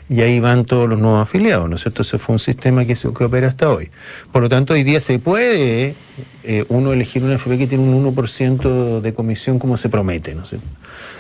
y 0.10 0.22
ahí 0.22 0.40
van 0.40 0.66
todos 0.66 0.90
los 0.90 1.00
nuevos 1.00 1.22
afiliados, 1.22 1.70
¿no 1.70 1.76
es 1.76 1.84
cierto? 1.84 2.02
Ese 2.02 2.18
fue 2.18 2.34
un 2.34 2.40
sistema 2.40 2.86
que, 2.86 2.96
se, 2.96 3.08
opera 3.08 3.48
hasta 3.48 3.70
hoy. 3.70 3.92
Por 4.32 4.42
lo 4.42 4.50
tanto, 4.50 4.74
hoy 4.74 4.82
día 4.82 5.00
se 5.00 5.20
puede 5.20 5.94
eh, 6.44 6.66
uno 6.70 6.94
elegir 6.94 7.24
una 7.24 7.36
FP 7.36 7.56
que 7.60 7.68
tiene 7.68 7.84
un 7.84 8.16
1% 8.16 9.00
de 9.00 9.14
comisión 9.14 9.60
como 9.60 9.78
se 9.78 9.90
promete, 9.90 10.34
¿no 10.34 10.42
es 10.42 10.50
cierto? 10.50 10.68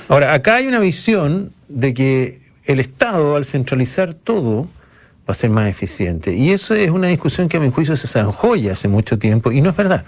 Ahora, 0.08 0.34
acá 0.34 0.56
hay 0.56 0.66
una 0.66 0.80
visión 0.80 1.51
de 1.68 1.94
que 1.94 2.42
el 2.66 2.80
Estado, 2.80 3.36
al 3.36 3.46
centralizar 3.46 4.16
todo, 4.16 4.68
va 5.28 5.34
a 5.34 5.36
ser 5.36 5.50
más 5.50 5.70
eficiente. 5.70 6.34
Y 6.34 6.52
eso 6.52 6.74
es 6.74 6.90
una 6.90 7.08
discusión 7.08 7.50
que 7.50 7.58
a 7.58 7.60
mi 7.60 7.70
juicio 7.70 7.98
se 7.98 8.08
zanjó 8.08 8.56
ya 8.56 8.72
hace 8.72 8.88
mucho 8.88 9.20
tiempo 9.20 9.52
y 9.52 9.62
no 9.62 9.70
es 9.70 9.76
verdad. 9.76 10.06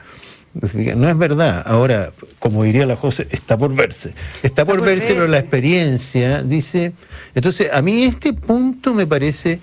No 0.54 1.10
es 1.10 1.18
verdad. 1.18 1.64
Ahora, 1.66 2.12
como 2.40 2.64
diría 2.64 2.86
la 2.86 2.96
José, 2.96 3.28
está 3.30 3.56
por 3.58 3.76
verse. 3.76 4.14
Está 4.42 4.66
por, 4.66 4.82
verse, 4.82 5.14
pero 5.14 5.28
la 5.28 5.38
experiencia 5.38 6.42
dice. 6.42 6.94
Entonces, 7.36 7.70
a 7.72 7.82
mí 7.82 8.04
este 8.04 8.34
punto 8.34 8.94
me 8.94 9.06
parece 9.06 9.60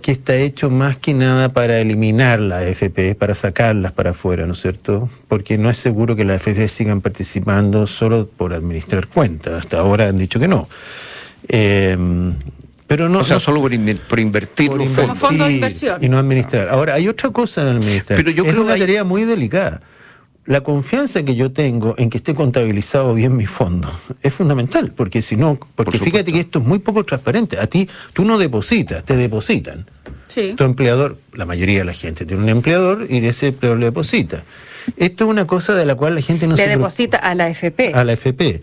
que 0.00 0.10
está 0.10 0.34
hecho 0.36 0.70
más 0.70 0.96
que 0.96 1.12
nada 1.12 1.52
para 1.52 1.78
eliminar 1.78 2.40
la 2.40 2.66
FP, 2.66 3.14
para 3.14 3.34
sacarlas 3.34 3.92
para 3.92 4.10
afuera, 4.10 4.46
¿no 4.46 4.54
es 4.54 4.60
cierto? 4.60 5.10
Porque 5.28 5.58
no 5.58 5.68
es 5.68 5.76
seguro 5.76 6.16
que 6.16 6.24
las 6.24 6.36
FP 6.36 6.66
sigan 6.66 7.02
participando 7.02 7.86
solo 7.86 8.26
por 8.26 8.54
administrar 8.54 9.08
cuentas. 9.08 9.60
Hasta 9.60 9.78
ahora 9.80 10.08
han 10.08 10.18
dicho 10.18 10.40
que 10.40 10.48
no. 10.48 10.68
Eh, 11.46 11.96
pero 12.92 13.08
no, 13.08 13.20
o 13.20 13.24
sea, 13.24 13.40
solo 13.40 13.62
por, 13.62 13.72
invertir 14.20 14.70
los 14.70 14.86
fondos. 15.16 15.48
de 15.48 15.54
inversión. 15.54 16.04
Y 16.04 16.10
no 16.10 16.18
administrar. 16.18 16.68
Ahora, 16.68 16.92
hay 16.92 17.08
otra 17.08 17.30
cosa 17.30 17.62
en 17.62 17.68
el 17.68 17.78
ministerio. 17.78 18.22
Pero 18.22 18.36
yo 18.36 18.44
es 18.44 18.54
una 18.54 18.76
tarea 18.76 19.02
muy 19.02 19.24
delicada. 19.24 19.80
La 20.44 20.60
confianza 20.60 21.22
que 21.22 21.34
yo 21.34 21.52
tengo 21.52 21.94
en 21.96 22.10
que 22.10 22.18
esté 22.18 22.34
contabilizado 22.34 23.14
bien 23.14 23.34
mi 23.34 23.46
fondo 23.46 23.90
es 24.20 24.34
fundamental, 24.34 24.92
porque 24.94 25.22
si 25.22 25.36
no, 25.36 25.58
porque 25.74 25.98
fíjate 25.98 26.34
que 26.34 26.40
esto 26.40 26.58
es 26.58 26.66
muy 26.66 26.80
poco 26.80 27.02
transparente. 27.04 27.58
A 27.58 27.66
ti, 27.66 27.88
tú 28.12 28.26
no 28.26 28.36
depositas, 28.36 29.02
te 29.06 29.16
depositan. 29.16 29.86
Sí. 30.28 30.52
Tu 30.54 30.64
empleador, 30.64 31.16
la 31.32 31.46
mayoría 31.46 31.78
de 31.78 31.84
la 31.86 31.94
gente 31.94 32.26
tiene 32.26 32.42
un 32.42 32.48
empleador 32.50 33.06
y 33.08 33.24
ese 33.24 33.48
empleador 33.48 33.78
le 33.78 33.86
deposita. 33.86 34.44
Esto 34.98 35.24
es 35.24 35.30
una 35.30 35.46
cosa 35.46 35.74
de 35.74 35.86
la 35.86 35.94
cual 35.94 36.14
la 36.16 36.20
gente 36.20 36.46
no 36.46 36.56
le 36.56 36.62
se 36.62 36.68
deposita 36.68 37.16
a 37.16 37.34
la 37.34 37.48
FP. 37.48 37.92
A 37.94 38.04
la 38.04 38.12
FP 38.12 38.60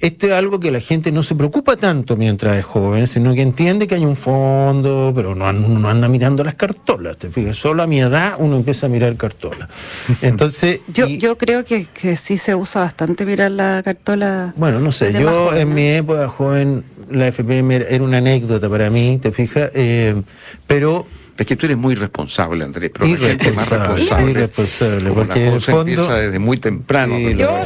esto 0.00 0.26
es 0.26 0.32
algo 0.32 0.60
que 0.60 0.70
la 0.70 0.80
gente 0.80 1.10
no 1.10 1.22
se 1.22 1.34
preocupa 1.34 1.76
tanto 1.76 2.16
mientras 2.16 2.56
es 2.56 2.64
joven, 2.64 3.06
sino 3.06 3.34
que 3.34 3.42
entiende 3.42 3.86
que 3.86 3.96
hay 3.96 4.04
un 4.04 4.16
fondo, 4.16 5.12
pero 5.14 5.34
no, 5.34 5.46
anda 5.46 6.08
mirando 6.08 6.44
las 6.44 6.54
cartolas. 6.54 7.16
Te 7.18 7.30
fijas, 7.30 7.56
solo 7.56 7.82
a 7.82 7.86
mi 7.86 8.00
edad 8.00 8.34
uno 8.38 8.56
empieza 8.56 8.86
a 8.86 8.88
mirar 8.88 9.16
cartolas. 9.16 9.68
Entonces. 10.22 10.80
yo, 10.88 11.06
yo 11.06 11.36
creo 11.36 11.64
que, 11.64 11.86
que 11.86 12.16
sí 12.16 12.38
se 12.38 12.54
usa 12.54 12.82
bastante 12.82 13.26
mirar 13.26 13.50
la 13.50 13.82
cartola. 13.84 14.52
Bueno, 14.56 14.80
no 14.80 14.92
sé, 14.92 15.12
yo 15.12 15.54
en 15.54 15.74
mi 15.74 15.88
época 15.88 16.28
joven, 16.28 16.84
la 17.10 17.26
FPM 17.26 17.74
era 17.74 18.04
una 18.04 18.18
anécdota 18.18 18.68
para 18.68 18.90
mí, 18.90 19.18
te 19.20 19.32
fijas, 19.32 19.70
eh, 19.74 20.22
pero 20.66 21.06
es 21.44 21.46
que 21.46 21.56
tú 21.56 21.66
eres 21.66 21.78
muy 21.78 21.94
responsable, 21.94 22.64
Andrés, 22.64 22.90
pero 22.92 23.06
la 23.06 23.16
gente 23.16 23.52
más 23.52 23.70
responsable. 23.70 24.30
Irresponsable, 24.30 25.10
porque 25.12 25.46
en 25.46 25.54
el 25.54 25.60
fondo... 25.60 25.80
empieza 25.80 26.16
desde 26.16 26.38
muy 26.38 26.58
temprano. 26.58 27.18
yo 27.18 27.62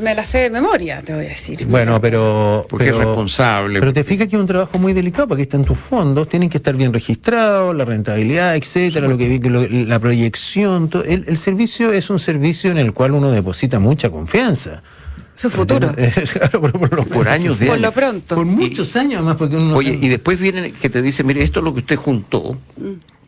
me 0.00 0.14
la 0.14 0.24
sé 0.24 0.38
de 0.38 0.50
memoria, 0.50 1.02
te 1.02 1.14
voy 1.14 1.24
a 1.24 1.28
decir. 1.30 1.64
Bueno, 1.66 2.00
pero... 2.00 2.66
Porque 2.68 2.90
es 2.90 2.96
responsable. 2.96 3.80
Pero 3.80 3.92
te 3.92 4.04
fijas 4.04 4.28
que 4.28 4.36
es 4.36 4.40
un 4.40 4.46
trabajo 4.46 4.78
muy 4.78 4.92
delicado, 4.92 5.28
porque 5.28 5.42
están 5.42 5.64
tus 5.64 5.78
fondos, 5.78 6.28
tienen 6.28 6.50
que 6.50 6.58
estar 6.58 6.76
bien 6.76 6.92
registrados, 6.92 7.74
la 7.74 7.84
rentabilidad, 7.84 8.56
etcétera, 8.56 9.08
lo 9.08 9.16
que, 9.16 9.40
la 9.86 9.98
proyección. 9.98 10.90
el, 11.06 11.24
el 11.26 11.36
servicio 11.36 11.92
es 11.92 12.10
un 12.10 12.18
servicio 12.18 12.70
en 12.70 12.78
el 12.78 12.92
cual 12.92 13.12
uno 13.12 13.30
deposita 13.30 13.78
mucha 13.78 14.10
confianza. 14.10 14.82
Su 15.40 15.48
futuro. 15.48 15.94
por, 17.10 17.28
años 17.30 17.58
de 17.58 17.66
Por 17.66 17.80
lo 17.80 17.92
pronto. 17.92 18.34
Por 18.34 18.44
muchos 18.44 18.94
años 18.94 19.22
más. 19.22 19.36
Porque 19.36 19.56
Oye, 19.56 19.98
y 19.98 20.08
después 20.08 20.38
vienen 20.38 20.70
que 20.70 20.90
te 20.90 21.00
dicen, 21.00 21.26
mire, 21.26 21.42
esto 21.42 21.60
es 21.60 21.64
lo 21.64 21.72
que 21.72 21.80
usted 21.80 21.96
juntó, 21.96 22.58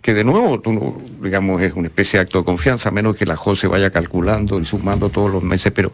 que 0.03 0.13
de 0.13 0.23
nuevo, 0.23 0.61
tú, 0.61 1.01
digamos, 1.23 1.63
es 1.63 1.73
una 1.73 1.87
especie 1.87 2.19
de 2.19 2.25
acto 2.25 2.41
de 2.41 2.45
confianza, 2.45 2.91
a 2.91 2.93
menos 2.93 3.17
que 3.17 3.25
la 3.25 3.37
JOSE 3.37 3.67
vaya 3.67 3.89
calculando 3.89 4.61
y 4.61 4.67
sumando 4.67 5.09
todos 5.09 5.33
los 5.33 5.43
meses, 5.43 5.73
pero 5.75 5.91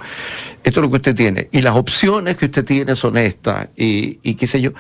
esto 0.65 0.81
es 0.81 0.83
lo 0.83 0.91
que 0.91 0.97
usted 0.97 1.15
tiene. 1.15 1.51
Y 1.53 1.61
las 1.61 1.77
opciones 1.77 2.37
que 2.37 2.47
usted 2.47 2.65
tiene 2.65 2.97
son 2.97 3.17
estas, 3.17 3.69
y, 3.77 4.19
y 4.25 4.35
qué 4.35 4.49
sé 4.49 4.61
yo. 4.61 4.73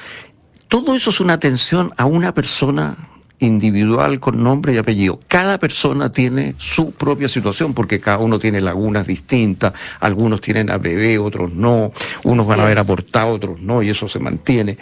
Todo 0.66 0.97
eso 0.97 1.11
es 1.11 1.21
una 1.21 1.35
atención 1.35 1.95
a 1.97 2.04
una 2.04 2.35
persona 2.35 2.97
individual 3.38 4.21
con 4.21 4.42
nombre 4.42 4.75
y 4.75 4.78
apellido. 4.78 5.21
Cada 5.28 5.59
persona 5.59 6.11
tiene 6.11 6.54
su 6.59 6.92
propia 6.92 7.28
situación 7.28 7.75
porque 7.75 8.00
cada 8.00 8.18
uno 8.18 8.38
tiene 8.38 8.61
lagunas 8.61 9.07
distintas, 9.07 9.73
algunos 10.00 10.40
tienen 10.40 10.71
ABB, 10.71 11.23
otros 11.23 11.52
no, 11.52 11.92
unos 12.25 12.47
van 12.47 12.61
a 12.61 12.64
haber 12.64 12.78
aportado, 12.78 13.35
otros 13.35 13.61
no, 13.61 13.83
y 13.83 13.90
eso 13.90 14.09
se 14.09 14.18
mantiene. 14.18 14.78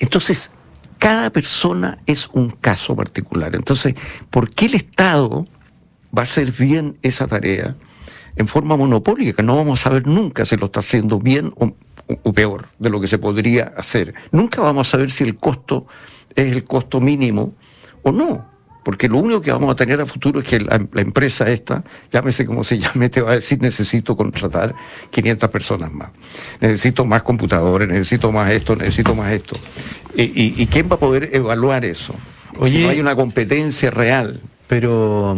Entonces, 0.00 0.50
cada 0.98 1.30
persona 1.30 1.98
es 2.06 2.28
un 2.32 2.50
caso 2.50 2.96
particular. 2.96 3.54
Entonces, 3.54 3.94
¿por 4.30 4.50
qué 4.50 4.66
el 4.66 4.74
Estado 4.74 5.44
va 6.16 6.20
a 6.20 6.24
hacer 6.24 6.52
bien 6.52 6.96
esa 7.02 7.26
tarea 7.26 7.76
en 8.36 8.48
forma 8.48 8.76
monopólica? 8.76 9.42
No 9.42 9.56
vamos 9.56 9.80
a 9.80 9.84
saber 9.84 10.06
nunca 10.06 10.44
si 10.44 10.56
lo 10.56 10.66
está 10.66 10.80
haciendo 10.80 11.18
bien 11.18 11.52
o, 11.56 11.74
o 12.22 12.32
peor 12.32 12.66
de 12.78 12.90
lo 12.90 13.00
que 13.00 13.06
se 13.06 13.18
podría 13.18 13.72
hacer. 13.76 14.14
Nunca 14.32 14.60
vamos 14.60 14.88
a 14.88 14.90
saber 14.90 15.10
si 15.10 15.24
el 15.24 15.36
costo 15.36 15.86
es 16.34 16.52
el 16.52 16.64
costo 16.64 17.00
mínimo 17.00 17.54
o 18.02 18.12
no. 18.12 18.58
Porque 18.88 19.06
lo 19.06 19.18
único 19.18 19.42
que 19.42 19.52
vamos 19.52 19.70
a 19.70 19.76
tener 19.76 20.00
a 20.00 20.06
futuro 20.06 20.40
es 20.40 20.46
que 20.46 20.60
la, 20.60 20.80
empresa 20.94 21.50
esta, 21.50 21.84
llámese 22.10 22.46
como 22.46 22.64
se 22.64 22.78
llame, 22.78 23.10
te 23.10 23.20
va 23.20 23.32
a 23.32 23.34
decir 23.34 23.60
necesito 23.60 24.16
contratar 24.16 24.74
500 25.10 25.50
personas 25.50 25.92
más. 25.92 26.08
Necesito 26.60 27.04
más 27.04 27.22
computadores, 27.22 27.86
necesito 27.86 28.32
más 28.32 28.50
esto, 28.50 28.76
necesito 28.76 29.14
más 29.14 29.32
esto. 29.32 29.56
¿Y, 30.14 30.66
quién 30.68 30.88
va 30.90 30.96
a 30.96 30.98
poder 30.98 31.30
evaluar 31.34 31.84
eso? 31.84 32.14
Oye, 32.58 32.70
si 32.70 32.82
no 32.82 32.88
hay 32.88 33.00
una 33.00 33.14
competencia 33.14 33.90
real. 33.90 34.40
Pero... 34.68 35.36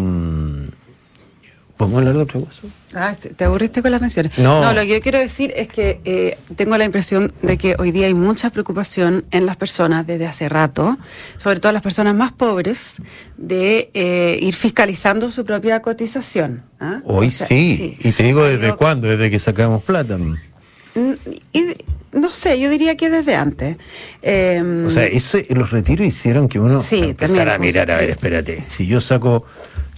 Mm, 1.80 1.92
¿Podemos 1.92 1.98
hablar 1.98 2.14
de 2.14 2.22
otra 2.22 2.40
cosa? 2.40 2.62
Ah, 2.94 3.14
te 3.14 3.44
aburriste 3.44 3.82
con 3.82 3.90
las 3.90 4.00
menciones. 4.00 4.36
No. 4.38 4.72
lo 4.72 4.80
que 4.82 4.88
yo 4.88 5.00
quiero 5.00 5.18
decir 5.18 5.52
es 5.56 5.68
que 5.68 6.00
eh, 6.04 6.38
tengo 6.56 6.76
la 6.76 6.84
impresión 6.84 7.32
de 7.42 7.56
que 7.56 7.76
hoy 7.78 7.90
día 7.90 8.06
hay 8.06 8.14
mucha 8.14 8.50
preocupación 8.50 9.24
en 9.30 9.46
las 9.46 9.56
personas 9.56 10.06
desde 10.06 10.26
hace 10.26 10.48
rato, 10.48 10.98
sobre 11.36 11.60
todo 11.60 11.72
las 11.72 11.82
personas 11.82 12.14
más 12.14 12.32
pobres, 12.32 12.94
de 13.36 13.90
eh, 13.94 14.38
ir 14.40 14.54
fiscalizando 14.54 15.30
su 15.30 15.44
propia 15.44 15.80
cotización. 15.80 16.62
¿ah? 16.80 17.00
Hoy 17.04 17.30
sí. 17.30 17.96
y 17.98 18.12
te 18.12 18.24
digo 18.24 18.44
desde 18.44 18.74
cuándo, 18.74 19.08
desde 19.08 19.30
que 19.30 19.38
sacamos 19.38 19.82
plata. 19.82 20.18
Mm, 20.18 21.12
y, 21.52 21.76
no 22.12 22.32
sé, 22.32 22.58
yo 22.58 22.68
diría 22.70 22.96
que 22.96 23.08
desde 23.08 23.36
antes. 23.36 23.76
Em, 24.22 24.84
o 24.84 24.90
sea, 24.90 25.04
eso, 25.04 25.38
los 25.50 25.70
retiros 25.70 26.06
hicieron 26.06 26.48
que 26.48 26.58
uno 26.58 26.84
empezara 26.90 27.54
a 27.54 27.58
mirar, 27.58 27.90
a 27.90 27.96
ver, 27.96 28.10
espérate, 28.10 28.64
si 28.66 28.86
yo 28.86 29.00
saco 29.00 29.44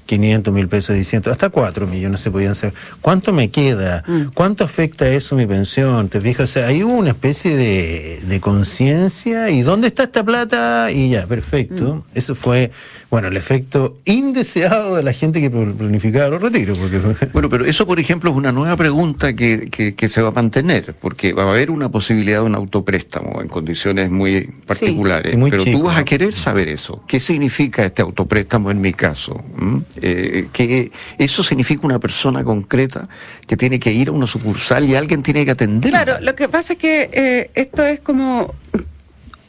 500 0.07 0.53
mil 0.53 0.69
pesos, 0.69 0.97
600, 0.97 1.31
hasta 1.31 1.51
4 1.51 1.87
millones 1.87 2.21
se 2.21 2.31
podían 2.31 2.53
hacer. 2.53 2.75
¿Cuánto 3.01 3.33
me 3.33 3.51
queda? 3.51 4.05
Mm. 4.07 4.33
¿Cuánto 4.35 4.65
afecta 4.65 5.09
eso 5.09 5.37
mi 5.37 5.47
pensión? 5.47 6.09
¿Te 6.09 6.21
fijas? 6.21 6.51
O 6.51 6.53
sea, 6.53 6.67
hay 6.67 6.83
una 6.83 7.11
especie 7.11 7.57
de, 7.57 8.21
de 8.27 8.41
conciencia 8.41 9.51
y 9.51 9.63
¿dónde 9.63 9.89
está 9.89 10.05
esta 10.05 10.25
plata? 10.25 10.91
Y 10.91 11.11
ya, 11.11 11.27
perfecto. 11.27 11.97
Mm. 11.97 12.03
Eso 12.15 12.35
fue, 12.35 12.71
bueno, 13.11 13.29
el 13.29 13.37
efecto 13.37 13.99
indeseado 14.05 14.97
de 14.97 15.03
la 15.03 15.13
gente 15.13 15.41
que 15.41 15.51
planificaba 15.51 16.29
los 16.29 16.43
retiros. 16.43 16.79
Porque... 16.79 17.01
Bueno, 17.33 17.49
pero 17.49 17.65
eso, 17.65 17.87
por 17.87 17.99
ejemplo, 17.99 18.31
es 18.31 18.37
una 18.37 18.53
nueva 18.53 18.77
pregunta 18.77 19.35
que, 19.35 19.69
que, 19.71 20.09
se 20.09 20.21
va 20.21 20.29
a 20.29 20.33
mantener, 20.33 20.95
porque 21.01 21.33
va 21.33 21.45
a 21.45 21.51
haber 21.51 21.71
una 21.71 21.89
posibilidad 21.89 22.41
de 22.41 22.47
un 22.47 22.55
autopréstamo 22.55 23.41
en 23.41 23.49
condiciones 23.49 24.11
muy 24.11 24.51
particulares. 24.67 25.37
pero 25.51 25.65
tú 25.65 25.83
vas 25.85 25.97
a 25.97 26.05
querer 26.05 26.35
saber 26.35 26.69
eso. 26.69 27.03
¿Qué 27.07 27.21
significa 27.21 27.85
este 27.85 28.03
autopréstamo 28.03 28.71
en 28.71 28.81
mi 28.81 28.93
caso? 28.93 29.43
¿Mm? 29.57 29.79
Eh, 30.01 30.49
que 30.53 30.91
eso 31.19 31.43
significa 31.43 31.87
una 31.87 31.99
persona 31.99 32.43
concreta 32.43 33.09
que 33.47 33.59
tiene 33.59 33.79
que 33.79 33.93
ir 33.93 34.09
a 34.09 34.13
una 34.13 34.27
sucursal 34.27 34.89
y 34.89 34.95
alguien 34.95 35.23
tiene 35.23 35.45
que 35.45 35.51
atender. 35.51 35.91
Claro, 35.91 36.19
lo 36.21 36.35
que 36.35 36.49
pasa 36.49 36.75
es 36.75 36.79
que 36.79 37.11
eh, 37.13 37.51
esto 37.55 37.85
es 37.85 38.01
como 38.01 38.55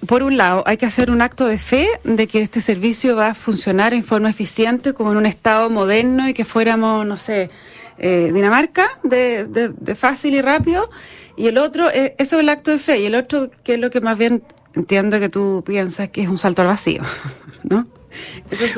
por 0.06 0.22
un 0.22 0.36
lado, 0.36 0.64
hay 0.66 0.76
que 0.76 0.86
hacer 0.86 1.12
un 1.12 1.22
acto 1.22 1.48
de 1.48 1.58
fe 1.58 1.88
de 2.04 2.28
que 2.28 2.42
este 2.42 2.60
servicio 2.60 3.16
va 3.16 3.30
a 3.30 3.34
funcionar 3.36 3.94
en 3.94 4.04
forma 4.04 4.30
eficiente, 4.30 4.94
como 4.94 5.14
en 5.14 5.18
un 5.18 5.26
estado 5.26 5.70
moderno 5.70 6.28
y 6.28 6.34
que 6.34 6.44
fuéramos, 6.44 7.06
no 7.06 7.16
sé, 7.16 7.50
eh, 7.98 8.32
Dinamarca, 8.34 8.90
de, 9.04 9.46
de, 9.48 9.96
fácil 9.96 10.34
y 10.34 10.42
rápido. 10.42 10.90
Y 11.38 11.48
el 11.48 11.58
otro, 11.58 11.90
eso 11.90 12.14
es 12.18 12.34
el 12.34 12.50
acto 12.50 12.72
de 12.72 12.80
fe. 12.80 13.00
Y 13.00 13.06
el 13.06 13.16
otro, 13.16 13.50
que 13.64 13.76
es 13.76 13.80
lo 13.80 13.90
que 13.90 14.02
más 14.02 14.18
bien 14.18 14.44
entiendo 14.76 15.20
que 15.20 15.30
tú 15.30 15.64
piensas 15.66 16.10
que 16.10 16.24
es 16.24 16.28
un 16.28 16.38
salto 16.38 16.64
al 16.64 16.68
vacío, 16.68 17.02
¿no? 17.64 17.88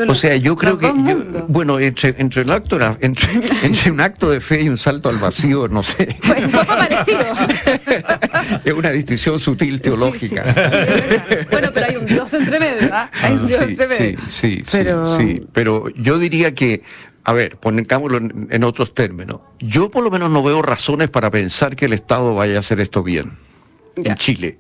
O 0.08 0.16
sea, 0.16 0.36
yo 0.36 0.56
creo 0.56 0.78
que, 0.78 0.92
bueno, 1.48 1.80
entre, 1.80 2.16
entre, 2.18 2.42
el 2.44 2.52
acto, 2.52 2.78
entre, 3.02 3.30
entre, 3.64 3.92
un 3.92 4.02
acto 4.02 4.30
de 4.30 4.42
fe 4.42 4.62
y 4.64 4.70
un 4.70 4.78
salto 4.78 5.10
al 5.10 5.18
vacío, 5.18 5.68
no 5.68 5.84
sé. 5.84 6.16
Pues 6.26 6.46
un 6.46 6.52
poco 6.52 6.66
parecido. 6.66 7.20
es 8.66 8.74
una 8.74 8.92
distinción 8.92 9.40
sutil 9.40 9.82
teológica. 9.82 10.44
bueno, 11.52 11.70
pero 11.74 11.86
hay 11.88 11.96
un 11.96 12.06
Dios 12.06 12.34
entre 12.34 12.60
medio, 12.60 12.90
¿ah? 12.92 13.10
Hay 13.22 13.34
un 13.34 13.48
Dios 13.48 13.60
sí, 13.60 13.66
entre 13.70 13.88
medio. 13.88 14.20
sí, 14.30 14.56
sí, 14.58 14.64
Pero- 14.72 15.06
sí, 15.06 15.24
sí. 15.38 15.48
Pero 15.54 15.90
yo 15.96 16.18
diría 16.20 16.54
que, 16.56 16.84
a 17.24 17.34
ver, 17.34 17.58
pongámoslo 17.58 18.18
en, 18.18 18.48
en 18.52 18.64
otros 18.64 18.94
términos. 18.94 19.42
Yo 19.60 19.90
por 19.90 20.04
lo 20.04 20.12
menos 20.12 20.30
no 20.30 20.44
veo 20.44 20.62
razones 20.62 21.10
para 21.10 21.32
pensar 21.32 21.76
que 21.76 21.86
el 21.86 21.94
Estado 21.94 22.34
vaya 22.36 22.58
a 22.58 22.60
hacer 22.60 22.80
esto 22.80 23.04
bien 23.04 23.34
Ya. 23.98 24.12
en 24.12 24.16
Chile. 24.18 24.58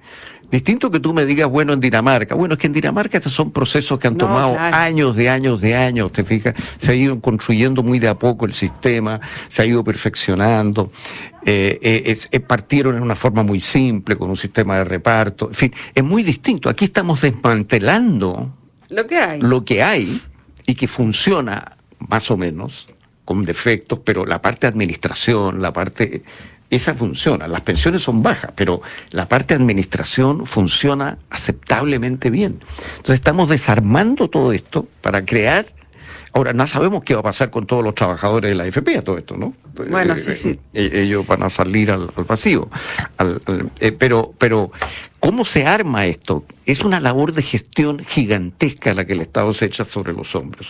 Distinto 0.51 0.89
que 0.91 0.99
tú 0.99 1.13
me 1.13 1.25
digas, 1.25 1.49
bueno, 1.49 1.73
en 1.73 1.79
Dinamarca. 1.79 2.35
Bueno, 2.35 2.53
es 2.53 2.59
que 2.59 2.67
en 2.67 2.73
Dinamarca 2.73 3.17
estos 3.17 3.33
son 3.33 3.51
procesos 3.51 3.99
que 3.99 4.07
han 4.07 4.13
No, 4.13 4.19
tomado 4.25 4.53
claro. 4.53 4.75
años 4.75 5.15
de 5.15 5.29
años 5.29 5.61
de 5.61 5.75
años, 5.75 6.11
te 6.11 6.23
fijas. 6.23 6.53
Se 6.77 6.91
ha 6.91 6.95
ido 6.95 7.19
construyendo 7.19 7.83
muy 7.83 7.99
de 7.99 8.07
a 8.07 8.15
poco 8.17 8.45
el 8.45 8.53
sistema, 8.53 9.19
se 9.47 9.61
ha 9.61 9.65
ido 9.65 9.83
perfeccionando. 9.83 10.89
Eh, 11.45 11.79
eh, 11.81 12.17
eh, 12.31 12.39
partieron 12.39 12.95
en 12.95 13.03
una 13.03 13.15
forma 13.15 13.43
muy 13.43 13.59
simple, 13.59 14.15
con 14.15 14.29
un 14.29 14.37
sistema 14.37 14.77
de 14.77 14.83
reparto. 14.83 15.47
En 15.49 15.53
fin, 15.53 15.73
es 15.93 16.03
muy 16.03 16.23
distinto. 16.23 16.69
Aquí 16.69 16.85
estamos 16.85 17.21
desmantelando 17.21 18.53
Lo 18.89 19.05
que 19.07 19.17
hay. 19.17 19.41
lo 19.41 19.63
que 19.65 19.83
hay 19.83 20.21
y 20.65 20.75
que 20.75 20.87
funciona 20.87 21.77
más 21.99 22.29
o 22.31 22.37
menos 22.37 22.87
con 23.25 23.43
defectos, 23.43 23.99
pero 24.03 24.25
la 24.25 24.41
parte 24.41 24.67
de 24.67 24.71
administración, 24.71 25.61
la 25.61 25.73
parte 25.73 26.23
esa 26.69 26.93
funciona. 26.95 27.47
Las 27.47 27.61
pensiones 27.61 28.01
son 28.01 28.23
bajas, 28.23 28.51
pero 28.55 28.81
la 29.11 29.27
parte 29.27 29.53
de 29.55 29.61
administración 29.61 30.45
funciona 30.45 31.17
aceptablemente 31.29 32.29
bien. 32.29 32.59
Entonces 32.97 33.15
estamos 33.15 33.49
desarmando 33.49 34.29
todo 34.29 34.51
esto 34.51 34.87
para 35.01 35.23
crear. 35.25 35.65
Ahora, 36.33 36.51
no 36.51 36.67
sabemos 36.67 37.03
qué 37.05 37.13
va 37.13 37.21
a 37.21 37.23
pasar 37.23 37.49
con 37.49 37.65
todos 37.65 37.81
los 37.81 37.95
trabajadores 37.95 38.49
de 38.49 38.55
la 38.55 38.63
AFP 38.65 38.97
a 38.97 39.01
todo 39.01 39.17
esto, 39.17 39.37
¿no? 39.37 39.53
Bueno, 39.89 40.15
Eh, 40.15 40.17
sí, 40.17 40.35
sí. 40.35 40.59
eh, 40.73 40.89
ellos 40.93 41.25
van 41.25 41.43
a 41.43 41.49
salir 41.49 41.91
al, 41.91 42.09
al 42.13 42.23
vacío. 42.25 42.69
Al- 43.17 43.41
al- 43.45 43.71
eh, 43.79 43.93
pero, 43.93 44.33
pero, 44.37 44.69
¿cómo 45.21 45.45
se 45.45 45.65
arma 45.65 46.07
esto? 46.07 46.43
Es 46.65 46.81
una 46.81 46.99
labor 46.99 47.31
de 47.31 47.41
gestión 47.41 47.99
gigantesca 47.99 48.93
la 48.93 49.05
que 49.05 49.13
el 49.13 49.21
Estado 49.21 49.53
se 49.53 49.65
echa 49.65 49.85
sobre 49.85 50.11
los 50.11 50.35
hombros. 50.35 50.67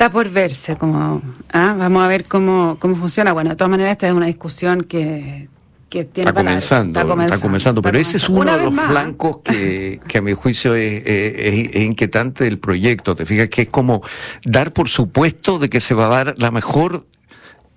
Está 0.00 0.10
por 0.10 0.30
verse, 0.30 0.76
como, 0.76 1.20
ah, 1.52 1.74
vamos 1.78 2.02
a 2.02 2.08
ver 2.08 2.24
cómo, 2.24 2.78
cómo 2.80 2.96
funciona. 2.96 3.34
Bueno, 3.34 3.50
de 3.50 3.56
todas 3.56 3.70
maneras, 3.70 3.92
esta 3.92 4.06
es 4.08 4.14
una 4.14 4.24
discusión 4.24 4.80
que, 4.84 5.50
que 5.90 6.06
tiene 6.06 6.30
Está 6.30 6.40
comenzando, 6.40 6.98
está 6.98 7.10
comenzando, 7.38 7.80
está 7.80 7.82
pero 7.82 7.98
ese 8.00 8.16
es 8.16 8.24
comenzando. 8.24 8.50
uno 8.52 8.58
de 8.58 8.64
los 8.64 8.72
más, 8.72 8.88
flancos 8.90 9.36
que, 9.44 10.00
que 10.08 10.16
a 10.16 10.22
mi 10.22 10.32
juicio 10.32 10.74
es- 10.74 11.02
es 11.04 11.82
inquietante 11.82 12.44
del 12.44 12.58
proyecto. 12.58 13.14
Te 13.14 13.26
fijas 13.26 13.50
que 13.50 13.60
es 13.60 13.68
como 13.68 14.00
dar 14.42 14.72
por 14.72 14.88
supuesto 14.88 15.58
de 15.58 15.68
que 15.68 15.80
se 15.80 15.92
va 15.92 16.06
a 16.06 16.24
dar 16.24 16.34
la 16.38 16.50
mejor 16.50 17.04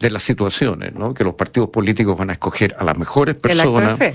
de 0.04 0.12
las 0.12 0.22
situaciones, 0.22 0.94
¿no? 0.94 1.14
Que 1.16 1.24
los 1.24 1.34
partidos 1.34 1.70
políticos 1.70 2.16
van 2.16 2.30
a 2.30 2.34
escoger 2.34 2.76
a 2.78 2.84
las 2.84 2.96
mejores 2.98 3.36
El 3.44 3.60
acto 3.60 3.72
de 3.74 3.80
personas. 3.88 3.98
fe. 3.98 4.14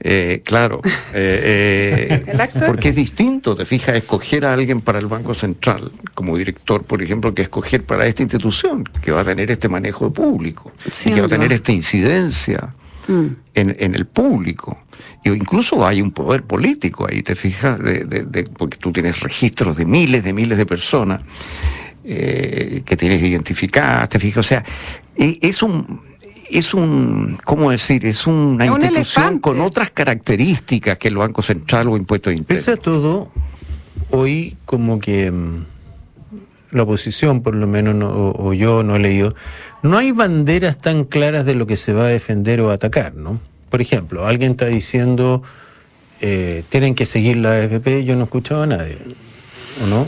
Eh, 0.00 0.42
claro, 0.44 0.80
eh, 0.84 0.90
eh, 1.14 2.22
El 2.32 2.40
acto 2.40 2.58
de 2.58 2.66
porque 2.66 2.88
es 2.88 2.96
distinto, 2.96 3.54
te 3.54 3.64
fijas, 3.64 3.94
escoger 3.96 4.44
a 4.46 4.52
alguien 4.54 4.80
para 4.80 4.98
el 4.98 5.06
Banco 5.06 5.34
Central 5.34 5.92
como 6.14 6.36
director, 6.36 6.82
por 6.82 7.00
ejemplo, 7.02 7.32
que 7.34 7.42
escoger 7.42 7.84
para 7.84 8.06
esta 8.06 8.22
institución 8.22 8.82
que 9.02 9.12
va 9.12 9.20
a 9.20 9.24
tener 9.24 9.50
este 9.52 9.68
manejo 9.68 10.06
de 10.06 10.10
público 10.10 10.72
y 11.04 11.12
que 11.12 11.20
va 11.20 11.26
a 11.26 11.30
tener 11.30 11.52
esta 11.52 11.70
incidencia 11.70 12.74
Mm. 13.08 13.26
en, 13.54 13.76
en 13.78 13.94
el 13.94 14.04
público. 14.06 14.78
Y 15.22 15.28
incluso 15.30 15.86
hay 15.86 16.02
un 16.02 16.10
poder 16.10 16.42
político 16.42 17.06
ahí, 17.08 17.22
te 17.22 17.36
fijas, 17.36 17.78
de, 17.78 18.02
de- 18.04 18.24
de- 18.24 18.44
porque 18.44 18.78
tú 18.78 18.90
tienes 18.92 19.20
registros 19.20 19.76
de 19.76 19.84
miles, 19.86 20.24
de 20.24 20.32
miles 20.32 20.58
de 20.58 20.66
personas 20.66 21.22
eh, 22.04 22.82
que 22.84 22.96
tienes 22.96 23.22
identificadas, 23.22 24.08
te 24.08 24.18
fijas. 24.18 24.44
O 24.44 24.48
sea, 24.48 24.58
e- 24.58 24.64
es 25.16 25.62
un... 25.62 26.00
Es 26.48 26.74
un, 26.74 27.38
¿cómo 27.44 27.72
decir? 27.72 28.06
Es 28.06 28.24
una 28.24 28.64
Es 28.66 28.70
un 28.70 28.76
institución 28.76 28.94
elefante. 29.24 29.40
con 29.40 29.60
otras 29.60 29.90
características 29.90 30.96
que 30.96 31.08
el 31.08 31.16
Banco 31.16 31.42
Central 31.42 31.88
o 31.88 31.96
impuestos 31.96 32.32
Pese 32.46 32.70
a 32.70 32.76
todo, 32.76 33.32
hoy 34.10 34.56
como 34.64 35.00
que 35.00 35.28
mm, 35.32 35.64
la 36.70 36.84
oposición, 36.84 37.42
por 37.42 37.56
lo 37.56 37.66
menos, 37.66 37.96
no- 37.96 38.10
o, 38.10 38.46
o 38.50 38.52
yo 38.54 38.84
no 38.84 38.94
he 38.94 39.00
leído, 39.00 39.34
no 39.82 39.98
hay 39.98 40.12
banderas 40.12 40.78
tan 40.78 41.04
claras 41.04 41.44
de 41.46 41.56
lo 41.56 41.66
que 41.66 41.76
se 41.76 41.92
va 41.92 42.04
a 42.04 42.08
defender 42.08 42.60
o 42.60 42.70
atacar, 42.70 43.16
¿no? 43.16 43.40
Por 43.68 43.80
ejemplo, 43.80 44.24
alguien 44.24 44.52
está 44.52 44.66
diciendo, 44.66 45.42
eh, 46.20 46.62
tienen 46.68 46.94
que 46.94 47.06
seguir 47.06 47.38
la 47.38 47.54
AFP, 47.54 48.04
yo 48.04 48.14
no 48.14 48.20
he 48.20 48.24
escuchado 48.24 48.62
a 48.62 48.66
nadie, 48.68 48.98
¿o 49.82 49.86
no? 49.88 50.06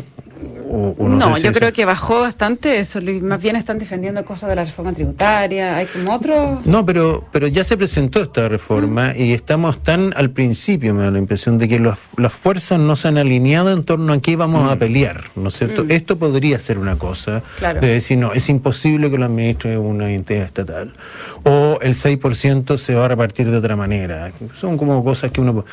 O- 0.70 0.94
o 0.98 1.08
No, 1.08 1.30
sé 1.30 1.36
si 1.38 1.42
yo 1.44 1.50
eso- 1.50 1.58
creo 1.58 1.72
que 1.72 1.84
bajó 1.84 2.20
bastante 2.20 2.78
eso. 2.78 3.00
Más 3.22 3.40
bien 3.42 3.56
están 3.56 3.78
defendiendo 3.78 4.24
cosas 4.24 4.48
de 4.50 4.56
la 4.56 4.64
reforma 4.64 4.92
tributaria. 4.92 5.76
Hay 5.76 5.86
como 5.86 6.14
otro. 6.14 6.60
No, 6.64 6.84
pero, 6.84 7.24
pero 7.32 7.46
ya 7.48 7.64
se 7.64 7.76
presentó 7.76 8.20
esta 8.22 8.48
reforma 8.48 9.14
y 9.16 9.32
estamos 9.32 9.82
tan 9.82 10.12
al 10.16 10.30
principio, 10.30 10.94
me 10.94 11.02
da 11.04 11.10
la 11.10 11.18
impresión 11.18 11.56
de 11.58 11.68
que 11.68 11.78
los- 11.78 11.98
las 12.16 12.32
fuerzas 12.32 12.78
no 12.78 12.96
se 12.96 13.08
han 13.08 13.18
alineado 13.18 13.72
en 13.72 13.84
torno 13.84 14.12
a 14.12 14.20
qué 14.20 14.36
vamos 14.36 14.70
a 14.70 14.76
pelear, 14.76 15.24
¿no 15.36 15.48
es 15.48 15.56
cierto? 15.56 15.84
Esto 15.88 16.18
podría 16.18 16.58
ser 16.58 16.78
una 16.78 16.96
cosa 16.96 17.42
Claro. 17.58 17.80
de 17.80 17.88
decir, 17.88 18.18
no, 18.18 18.32
es 18.32 18.48
imposible 18.48 19.10
que 19.10 19.18
lo 19.18 19.24
administre 19.26 19.78
una 19.78 20.10
entidad 20.10 20.44
estatal. 20.44 20.92
O 21.44 21.78
el 21.80 21.94
6% 21.94 22.76
se 22.78 22.94
va 22.94 23.06
a 23.06 23.08
repartir 23.08 23.50
de 23.50 23.56
otra 23.56 23.76
manera. 23.76 24.32
Son 24.60 24.76
como 24.76 25.02
cosas 25.02 25.30
que 25.30 25.40
uno... 25.40 25.64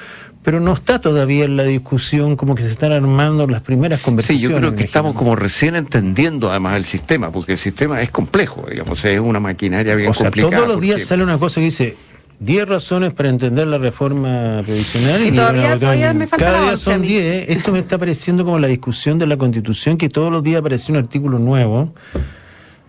Pero 0.44 0.60
no 0.60 0.74
está 0.74 1.00
todavía 1.00 1.46
en 1.46 1.58
la 1.58 1.64
discusión 1.64 2.36
como 2.36 2.54
que 2.54 2.62
se 2.62 2.70
están 2.72 2.92
armando 2.92 3.48
las 3.48 3.62
primeras 3.64 3.98
Sí, 4.00 4.06
conversaciones. 4.06 4.48
yo 4.52 4.56
creo 4.58 4.76
que 4.76 4.85
estamos 4.86 5.16
como 5.16 5.36
recién 5.36 5.76
entendiendo 5.76 6.50
además 6.50 6.78
el 6.78 6.86
sistema, 6.86 7.32
porque 7.32 7.54
el 7.54 7.58
sistema 7.58 8.02
es 8.02 8.10
complejo, 8.12 8.66
digamos, 8.70 9.04
es 9.06 9.20
una 9.20 9.40
maquinaria 9.40 9.96
bien 9.96 10.10
O 10.10 10.14
sea, 10.14 10.26
complicada. 10.26 10.56
todos 10.58 10.68
los 10.70 10.82
días 10.82 10.96
porque- 10.96 11.06
sale 11.06 11.24
una 11.24 11.38
cosa 11.38 11.60
que 11.62 11.66
dice 11.66 11.98
10 12.40 12.68
razones 12.68 13.14
para 13.14 13.30
entender 13.30 13.66
la 13.68 13.78
reforma 13.78 14.62
previsional 14.66 15.22
Y 15.24 15.28
y, 15.28 15.32
todavía- 15.32 15.66
una- 15.68 15.80
todavía 15.80 16.14
me 16.14 16.28
falta 16.28 16.46
cada 16.46 16.62
día 16.64 16.78
son 16.78 17.02
mí. 17.02 17.08
10. 17.08 17.50
Esto 17.50 17.72
me 17.72 17.80
está 17.80 17.98
pareciendo 17.98 18.44
como 18.44 18.60
la 18.60 18.68
discusión 18.68 19.18
de 19.18 19.26
la 19.28 19.38
Constitución 19.38 19.98
que 19.98 20.10
todos 20.10 20.32
los 20.32 20.44
días 20.44 20.60
aparece 20.60 20.92
un 20.92 20.98
artículo 20.98 21.40
nuevo. 21.40 21.94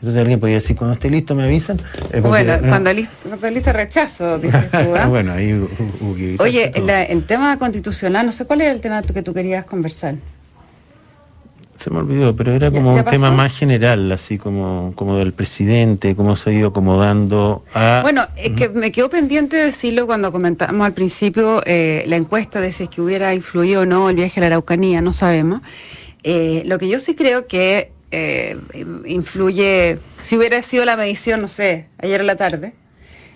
Entonces 0.00 0.20
alguien 0.20 0.38
podría 0.40 0.56
decir, 0.56 0.76
cuando 0.76 0.92
esté 0.94 1.08
listo 1.08 1.34
me 1.34 1.44
avisan. 1.44 1.78
Eh, 1.78 1.82
porque- 2.10 2.28
Bueno, 2.28 2.58
no. 2.60 2.68
cuando 2.68 2.92
listo, 2.92 3.12
cuando 3.28 3.50
listo 3.50 3.72
rechazo, 3.72 4.38
dices 4.38 4.70
tú. 4.70 4.94
¿ah? 4.94 5.06
bueno, 5.08 5.32
ahí 5.32 5.52
Oye, 6.38 6.72
la- 6.84 7.04
el 7.04 7.24
tema 7.24 7.58
constitucional, 7.58 8.26
no 8.26 8.32
sé 8.32 8.44
cuál 8.44 8.60
era 8.60 8.72
el 8.72 8.80
tema 8.80 9.00
que 9.02 9.22
tú 9.22 9.32
querías 9.32 9.64
conversar. 9.64 10.16
Se 11.76 11.90
me 11.90 11.98
olvidó, 11.98 12.34
pero 12.34 12.52
era 12.54 12.68
¿Ya- 12.70 12.74
como 12.78 12.94
un 12.94 13.04
tema 13.04 13.30
más 13.30 13.56
general, 13.56 14.10
así 14.10 14.38
como, 14.38 14.92
como 14.96 15.16
del 15.18 15.32
presidente, 15.32 16.16
cómo 16.16 16.34
se 16.36 16.50
ha 16.50 16.52
ido 16.54 16.68
acomodando 16.68 17.64
a... 17.74 18.00
Bueno, 18.02 18.26
es 18.36 18.52
que 18.52 18.68
me 18.70 18.90
quedó 18.92 19.10
pendiente 19.10 19.56
decirlo 19.56 20.06
cuando 20.06 20.32
comentamos 20.32 20.86
al 20.86 20.94
principio 20.94 21.62
eh, 21.66 22.04
la 22.06 22.16
encuesta 22.16 22.60
de 22.60 22.72
si 22.72 22.84
es 22.84 22.88
que 22.88 23.00
hubiera 23.02 23.34
influido 23.34 23.82
o 23.82 23.86
no 23.86 24.08
el 24.08 24.16
viaje 24.16 24.40
a 24.40 24.42
la 24.42 24.46
Araucanía, 24.46 25.02
no 25.02 25.12
sabemos. 25.12 25.60
Eh, 26.22 26.62
lo 26.66 26.78
que 26.78 26.88
yo 26.88 26.98
sí 26.98 27.14
creo 27.14 27.46
que 27.46 27.92
eh, 28.10 28.56
influye, 29.04 29.98
si 30.20 30.36
hubiera 30.36 30.60
sido 30.62 30.84
la 30.84 30.96
medición, 30.96 31.40
no 31.42 31.48
sé, 31.48 31.86
ayer 31.98 32.20
en 32.20 32.26
la 32.26 32.36
tarde, 32.36 32.72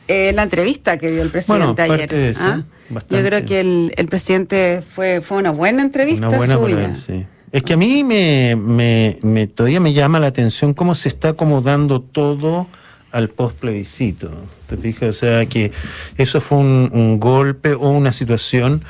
eh, 0.08 0.32
la 0.34 0.42
entrevista 0.44 0.96
que 0.98 1.10
dio 1.10 1.22
el 1.22 1.30
presidente 1.30 1.82
Bueno, 1.86 1.94
ayer. 1.94 2.08
de 2.10 2.30
eso, 2.30 2.40
¿ah? 2.42 2.62
Yo 3.08 3.22
creo 3.22 3.44
que 3.46 3.60
el, 3.60 3.92
el 3.96 4.06
presidente 4.08 4.82
fue, 4.88 5.20
fue 5.20 5.38
una 5.38 5.50
buena 5.52 5.82
entrevista 5.82 6.26
Una 6.26 6.36
buena 6.38 6.54
suya. 6.56 6.84
él, 6.86 6.96
sí. 6.96 7.26
Es 7.52 7.62
que 7.64 7.72
a 7.72 7.76
mí 7.76 8.04
me, 8.04 8.54
me, 8.56 9.18
me- 9.22 9.46
todavía 9.46 9.80
me 9.80 9.92
llama 9.92 10.20
la 10.20 10.28
atención 10.28 10.72
cómo 10.74 10.94
se 10.94 11.08
está 11.08 11.30
acomodando 11.30 12.00
todo 12.00 12.68
al 13.10 13.28
post 13.28 13.56
plebiscito. 13.58 14.30
¿Te 14.68 14.76
fijas? 14.76 15.08
O 15.08 15.12
sea, 15.12 15.46
que 15.46 15.72
eso 16.16 16.40
fue 16.40 16.58
un, 16.58 16.90
un 16.92 17.18
golpe 17.18 17.74
o 17.74 17.88
una 17.90 18.12
situación 18.12 18.84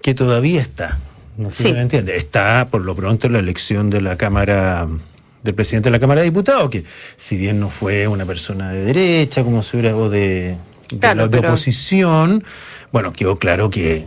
que 0.00 0.14
todavía 0.14 0.62
está. 0.62 0.98
No 1.36 1.50
sé 1.50 1.64
Sí. 1.64 1.68
si 1.68 1.72
me 1.74 1.82
entiende. 1.82 2.16
Está, 2.16 2.68
por 2.70 2.80
lo 2.82 2.94
pronto, 2.94 3.28
la 3.28 3.38
elección 3.40 3.90
de 3.90 4.00
la 4.00 4.16
Cámara 4.16 4.88
del 5.42 5.54
presidente 5.54 5.88
de 5.88 5.92
la 5.92 6.00
Cámara 6.00 6.22
de 6.22 6.24
Diputados, 6.30 6.70
que 6.70 6.84
si 7.18 7.36
bien 7.36 7.60
no 7.60 7.68
fue 7.68 8.08
una 8.08 8.24
persona 8.24 8.72
de 8.72 8.82
derecha, 8.84 9.44
como 9.44 9.62
se 9.62 9.76
hubiera, 9.76 9.94
o 9.96 10.08
de, 10.08 10.56
de 10.90 10.98
Claro, 10.98 11.22
la- 11.22 11.28
de 11.28 11.36
pero- 11.38 11.48
oposición, 11.50 12.42
bueno, 12.92 13.12
quedó 13.12 13.38
claro 13.38 13.68
que 13.68 14.06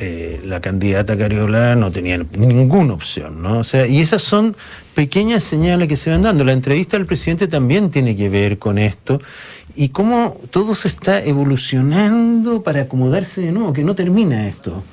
eh, 0.00 0.40
la 0.44 0.60
candidata 0.60 1.18
Cariola 1.18 1.74
no 1.74 1.90
tenía 1.90 2.18
ninguna 2.36 2.94
opción, 2.94 3.42
¿no? 3.42 3.58
O 3.58 3.64
sea, 3.64 3.84
y 3.86 4.00
esas 4.00 4.22
son 4.22 4.54
pequeñas 4.94 5.42
señales 5.42 5.88
que 5.88 5.96
se 5.96 6.10
van 6.10 6.22
dando. 6.22 6.44
La 6.44 6.52
entrevista 6.52 6.96
del 6.96 7.06
presidente 7.06 7.48
también 7.48 7.90
tiene 7.90 8.14
que 8.14 8.28
ver 8.28 8.58
con 8.58 8.78
esto 8.78 9.20
y 9.74 9.88
cómo 9.88 10.40
todo 10.50 10.76
se 10.76 10.86
está 10.86 11.24
evolucionando 11.24 12.62
para 12.62 12.82
acomodarse 12.82 13.40
de 13.40 13.50
nuevo, 13.50 13.72
que 13.72 13.82
no 13.82 13.96
termina 13.96 14.46
esto. 14.46 14.84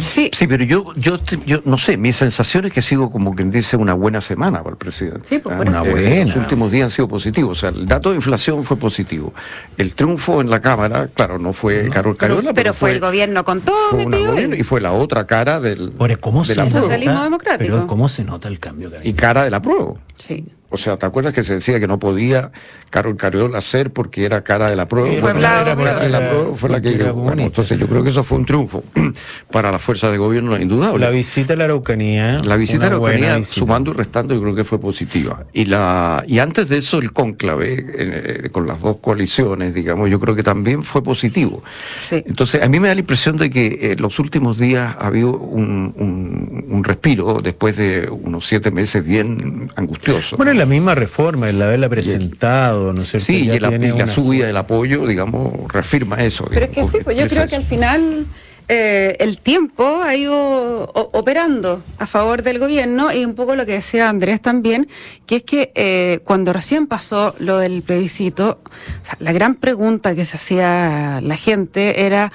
Sí, 0.00 0.30
Sí, 0.32 0.46
pero 0.46 0.64
yo, 0.64 0.92
yo, 0.96 1.18
yo 1.46 1.60
no 1.64 1.78
sé, 1.78 1.96
mi 1.96 2.12
sensación 2.12 2.64
es 2.66 2.72
que 2.72 2.80
ha 2.80 2.82
sido 2.82 3.10
como 3.10 3.34
quien 3.34 3.50
dice 3.50 3.76
una 3.76 3.94
buena 3.94 4.20
semana 4.20 4.58
para 4.62 4.70
el 4.72 4.76
presidente. 4.78 5.20
Sí, 5.24 5.38
pues, 5.38 5.56
Ah. 5.56 5.60
Una 5.62 5.82
eh, 5.84 5.90
buena. 5.90 6.24
Los 6.26 6.36
últimos 6.36 6.70
días 6.70 6.84
han 6.84 6.90
sido 6.90 7.08
positivos. 7.08 7.58
O 7.58 7.60
sea, 7.60 7.68
el 7.70 7.86
dato 7.86 8.10
de 8.10 8.16
inflación 8.16 8.64
fue 8.64 8.76
positivo. 8.76 9.32
El 9.76 9.94
triunfo 9.94 10.40
en 10.40 10.50
la 10.50 10.60
Cámara, 10.60 11.08
claro, 11.12 11.38
no 11.38 11.52
fue 11.52 11.88
Carol 11.90 12.16
Cariola, 12.16 12.52
pero 12.52 12.72
fue 12.74 12.90
el 12.92 13.00
gobierno 13.00 13.44
con 13.44 13.60
todo 13.60 13.76
fue 13.90 14.00
una 14.06 14.10
metido 14.16 14.30
gobierno 14.32 14.54
ahí. 14.54 14.60
y 14.60 14.64
fue 14.64 14.80
la 14.80 14.92
otra 14.92 15.26
cara 15.26 15.60
del, 15.60 15.92
¿cómo 16.20 16.40
de 16.42 16.46
se 16.48 16.54
la 16.56 16.62
nota? 16.64 16.70
prueba. 16.70 16.86
Socialismo 16.86 17.22
democrático. 17.22 17.72
Pero 17.74 17.86
¿cómo 17.86 18.08
se 18.08 18.24
nota 18.24 18.48
el 18.48 18.58
cambio, 18.58 18.90
Y 19.02 19.12
cara 19.12 19.44
de 19.44 19.50
la 19.50 19.60
prueba. 19.60 19.94
sí. 20.18 20.46
O 20.72 20.78
sea, 20.78 20.96
¿te 20.96 21.06
acuerdas 21.06 21.34
que 21.34 21.42
se 21.42 21.54
decía 21.54 21.78
que 21.78 21.86
no 21.86 21.98
podía 21.98 22.50
Carol 22.90 23.16
Cariola 23.16 23.58
hacer 23.58 23.90
porque 23.92 24.24
era 24.24 24.42
cara 24.42 24.70
de 24.70 24.76
la 24.76 24.88
prueba? 24.88 25.08
Y 25.12 25.20
fue 25.20 25.34
la 25.34 25.74
prueba, 25.76 26.56
fue 26.56 26.70
la 26.70 26.80
que 26.80 26.94
era 26.94 27.12
bueno, 27.12 27.42
entonces 27.42 27.78
yo 27.78 27.86
creo 27.86 28.02
que 28.02 28.08
eso 28.10 28.24
fue 28.24 28.38
un 28.38 28.46
triunfo 28.46 28.82
para 29.52 29.70
la 29.70 29.78
fuerza 29.78 30.10
de 30.10 30.18
gobierno 30.18 30.56
indudable. 30.58 30.98
La 31.04 31.10
visita 31.10 31.52
a 31.52 31.56
la 31.56 31.64
Araucanía. 31.64 32.40
La 32.44 32.56
visita 32.56 32.86
a 32.86 32.90
la 32.90 32.96
Araucanía, 32.96 33.36
visita. 33.36 33.54
sumando 33.60 33.90
y 33.90 33.94
restando, 33.94 34.34
yo 34.34 34.40
creo 34.42 34.54
que 34.54 34.64
fue 34.64 34.80
positiva. 34.80 35.44
Y 35.52 35.66
la 35.66 36.24
y 36.26 36.38
antes 36.38 36.68
de 36.68 36.78
eso, 36.78 36.98
el 36.98 37.12
cónclave, 37.12 37.76
eh, 37.98 38.48
con 38.50 38.66
las 38.66 38.80
dos 38.80 38.96
coaliciones, 38.98 39.74
digamos, 39.74 40.08
yo 40.10 40.18
creo 40.20 40.34
que 40.34 40.42
también 40.42 40.82
fue 40.82 41.02
positivo. 41.02 41.62
Sí. 42.08 42.22
Entonces, 42.26 42.62
a 42.62 42.68
mí 42.68 42.80
me 42.80 42.88
da 42.88 42.94
la 42.94 43.00
impresión 43.00 43.36
de 43.36 43.50
que 43.50 43.78
eh, 43.82 43.96
los 43.98 44.18
últimos 44.18 44.58
días 44.58 44.96
ha 44.98 45.06
habido 45.06 45.36
un, 45.36 45.92
un- 45.96 46.64
un 46.68 46.84
respiro 46.84 47.40
después 47.42 47.76
de 47.76 48.08
unos 48.10 48.46
siete 48.46 48.70
meses 48.70 49.04
bien 49.04 49.70
angustiosos. 49.76 50.36
Bueno, 50.38 50.52
la 50.62 50.66
misma 50.66 50.94
reforma, 50.94 51.48
el 51.48 51.60
haberla 51.60 51.88
presentado, 51.88 52.92
¿no 52.92 53.02
es 53.02 53.10
cierto? 53.10 53.26
Sí, 53.26 53.46
Ya 53.46 53.54
y 53.56 53.60
la, 53.60 53.68
tiene 53.70 53.86
y 53.86 53.88
la 53.90 53.94
una- 53.96 54.06
subida 54.06 54.46
del 54.46 54.56
apoyo, 54.56 55.06
digamos, 55.06 55.52
reafirma 55.72 56.16
eso. 56.22 56.46
Pero 56.50 56.66
es 56.66 56.70
que 56.70 56.84
sí, 56.88 56.98
pues 57.02 57.16
yo 57.16 57.26
creo 57.26 57.46
que 57.48 57.56
al 57.56 57.64
final 57.64 58.26
eh, 58.68 59.16
el 59.18 59.38
tiempo 59.38 60.02
ha 60.04 60.14
ido 60.14 60.34
o- 60.36 61.08
operando 61.18 61.82
a 61.98 62.06
favor 62.06 62.42
del 62.44 62.58
gobierno 62.60 63.12
y 63.12 63.24
un 63.24 63.34
poco 63.34 63.56
lo 63.56 63.66
que 63.66 63.72
decía 63.72 64.08
Andrés 64.08 64.40
también, 64.40 64.88
que 65.26 65.36
es 65.36 65.42
que 65.42 65.72
eh, 65.74 66.20
cuando 66.24 66.52
recién 66.52 66.86
pasó 66.86 67.34
lo 67.40 67.58
del 67.58 67.82
plebiscito, 67.82 68.60
o 68.64 69.04
sea, 69.04 69.16
la 69.18 69.32
gran 69.32 69.56
pregunta 69.56 70.14
que 70.14 70.24
se 70.24 70.36
hacía 70.36 71.20
la 71.22 71.36
gente 71.36 72.06
era, 72.06 72.32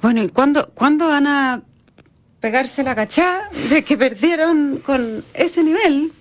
bueno, 0.00 0.22
¿y 0.22 0.28
cuándo, 0.28 0.70
cuándo 0.74 1.08
van 1.08 1.26
a 1.26 1.62
pegarse 2.40 2.82
la 2.84 2.94
cachá 2.94 3.48
de 3.70 3.82
que 3.82 3.96
perdieron 3.96 4.80
con 4.84 5.24
ese 5.34 5.62
nivel 5.64 6.12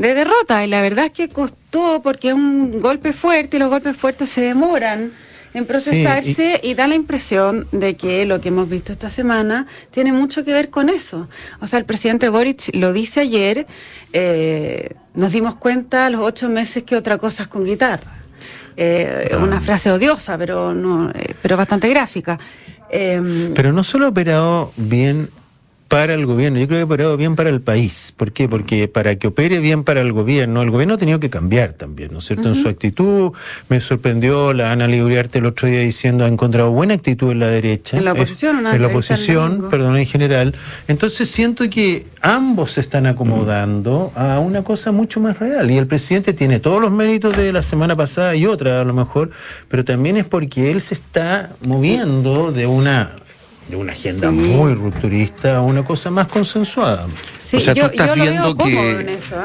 de 0.00 0.14
derrota? 0.14 0.64
Y 0.64 0.68
la 0.68 0.80
verdad 0.80 1.06
es 1.06 1.12
que 1.12 1.28
costó 1.28 2.02
porque 2.02 2.28
es 2.28 2.34
un 2.34 2.80
golpe 2.80 3.12
fuerte 3.12 3.56
y 3.56 3.60
los 3.60 3.68
golpes 3.68 3.96
fuertes 3.96 4.30
se 4.30 4.40
demoran 4.40 5.12
en 5.52 5.66
procesarse 5.66 6.60
y... 6.62 6.74
da 6.74 6.86
la 6.86 6.94
impresión 6.94 7.66
de 7.72 7.96
que 7.96 8.24
lo 8.24 8.40
que 8.40 8.48
hemos 8.48 8.68
visto 8.68 8.92
esta 8.92 9.10
semana 9.10 9.66
tiene 9.90 10.12
mucho 10.12 10.44
que 10.44 10.52
ver 10.52 10.70
con 10.70 10.88
eso. 10.88 11.28
O 11.60 11.66
sea, 11.66 11.78
el 11.78 11.84
presidente 11.84 12.28
Boric 12.28 12.74
lo 12.74 12.92
dice 12.92 13.20
ayer, 13.20 13.66
eh, 14.12 14.94
nos 15.14 15.32
dimos 15.32 15.56
cuenta 15.56 16.06
a 16.06 16.10
los 16.10 16.22
ocho 16.22 16.48
meses 16.48 16.84
que 16.84 16.96
otra 16.96 17.18
cosa 17.18 17.42
es 17.42 17.48
con 17.48 17.64
guitarra. 17.64 18.22
Eh, 18.76 19.36
Una 19.38 19.60
frase 19.60 19.90
odiosa, 19.90 20.38
pero, 20.38 20.72
no, 20.72 21.10
eh, 21.10 21.34
pero 21.42 21.56
bastante 21.56 21.88
gráfica. 21.88 22.38
Eh, 22.88 23.50
Pero 23.54 23.72
no 23.72 23.84
solo 23.84 24.06
ha 24.06 24.08
operado 24.08 24.72
bien 24.76 25.30
para 25.90 26.14
el 26.14 26.24
gobierno, 26.24 26.60
yo 26.60 26.68
creo 26.68 26.78
que 26.78 26.82
ha 26.82 26.84
operado 26.84 27.16
bien 27.16 27.34
para 27.34 27.50
el 27.50 27.60
país. 27.60 28.14
¿Por 28.16 28.30
qué? 28.30 28.48
Porque 28.48 28.86
para 28.86 29.16
que 29.16 29.26
opere 29.26 29.58
bien 29.58 29.82
para 29.82 30.00
el 30.00 30.12
gobierno, 30.12 30.62
el 30.62 30.70
gobierno 30.70 30.94
ha 30.94 30.98
tenido 30.98 31.18
que 31.18 31.30
cambiar 31.30 31.72
también, 31.72 32.12
¿no 32.12 32.20
es 32.20 32.26
cierto? 32.26 32.48
En 32.48 32.54
su 32.54 32.68
actitud, 32.68 33.32
me 33.68 33.80
sorprendió 33.80 34.52
la 34.52 34.70
Ana 34.70 34.86
Libriarte 34.86 35.40
el 35.40 35.46
otro 35.46 35.66
día 35.66 35.80
diciendo 35.80 36.24
ha 36.24 36.28
encontrado 36.28 36.70
buena 36.70 36.94
actitud 36.94 37.32
en 37.32 37.40
la 37.40 37.48
derecha. 37.48 37.96
En 37.98 38.04
la 38.04 38.12
Es- 38.12 38.18
oposición, 38.18 38.56
una 38.58 38.72
En 38.76 38.80
la 38.82 38.86
oposición, 38.86 39.66
perdón, 39.68 39.96
en 39.96 40.06
general. 40.06 40.54
Entonces 40.86 41.28
siento 41.28 41.68
que 41.68 42.06
ambos 42.22 42.70
se 42.70 42.82
están 42.82 43.06
acomodando 43.06 44.12
a 44.14 44.38
una 44.38 44.62
cosa 44.62 44.92
mucho 44.92 45.18
más 45.18 45.40
real. 45.40 45.72
Y 45.72 45.76
el 45.76 45.88
presidente 45.88 46.32
tiene 46.34 46.60
todos 46.60 46.80
los 46.80 46.92
méritos 46.92 47.36
de 47.36 47.52
la 47.52 47.64
semana 47.64 47.96
pasada 47.96 48.36
y 48.36 48.46
otra 48.46 48.80
a 48.80 48.84
lo 48.84 48.94
mejor, 48.94 49.30
pero 49.68 49.84
también 49.84 50.16
es 50.16 50.24
porque 50.24 50.70
él 50.70 50.80
se 50.80 50.94
está 50.94 51.50
moviendo 51.66 52.52
de 52.52 52.68
una 52.68 53.16
de 53.70 53.76
una 53.76 53.92
agenda 53.92 54.28
Sí. 54.30 54.34
muy 54.36 54.74
rupturista 54.74 55.56
a 55.56 55.62
una 55.62 55.84
cosa 55.84 56.10
más 56.10 56.26
consensuada. 56.28 57.06
sí, 57.38 57.56
O 57.56 57.60
sea, 57.60 57.74
tú 57.74 57.80
estás 57.86 58.08
yo 58.10 58.16
lo 58.16 58.22
viendo 58.24 58.54
veo 58.54 58.66
que- 58.66 58.90
en 59.00 59.08
eso. 59.08 59.36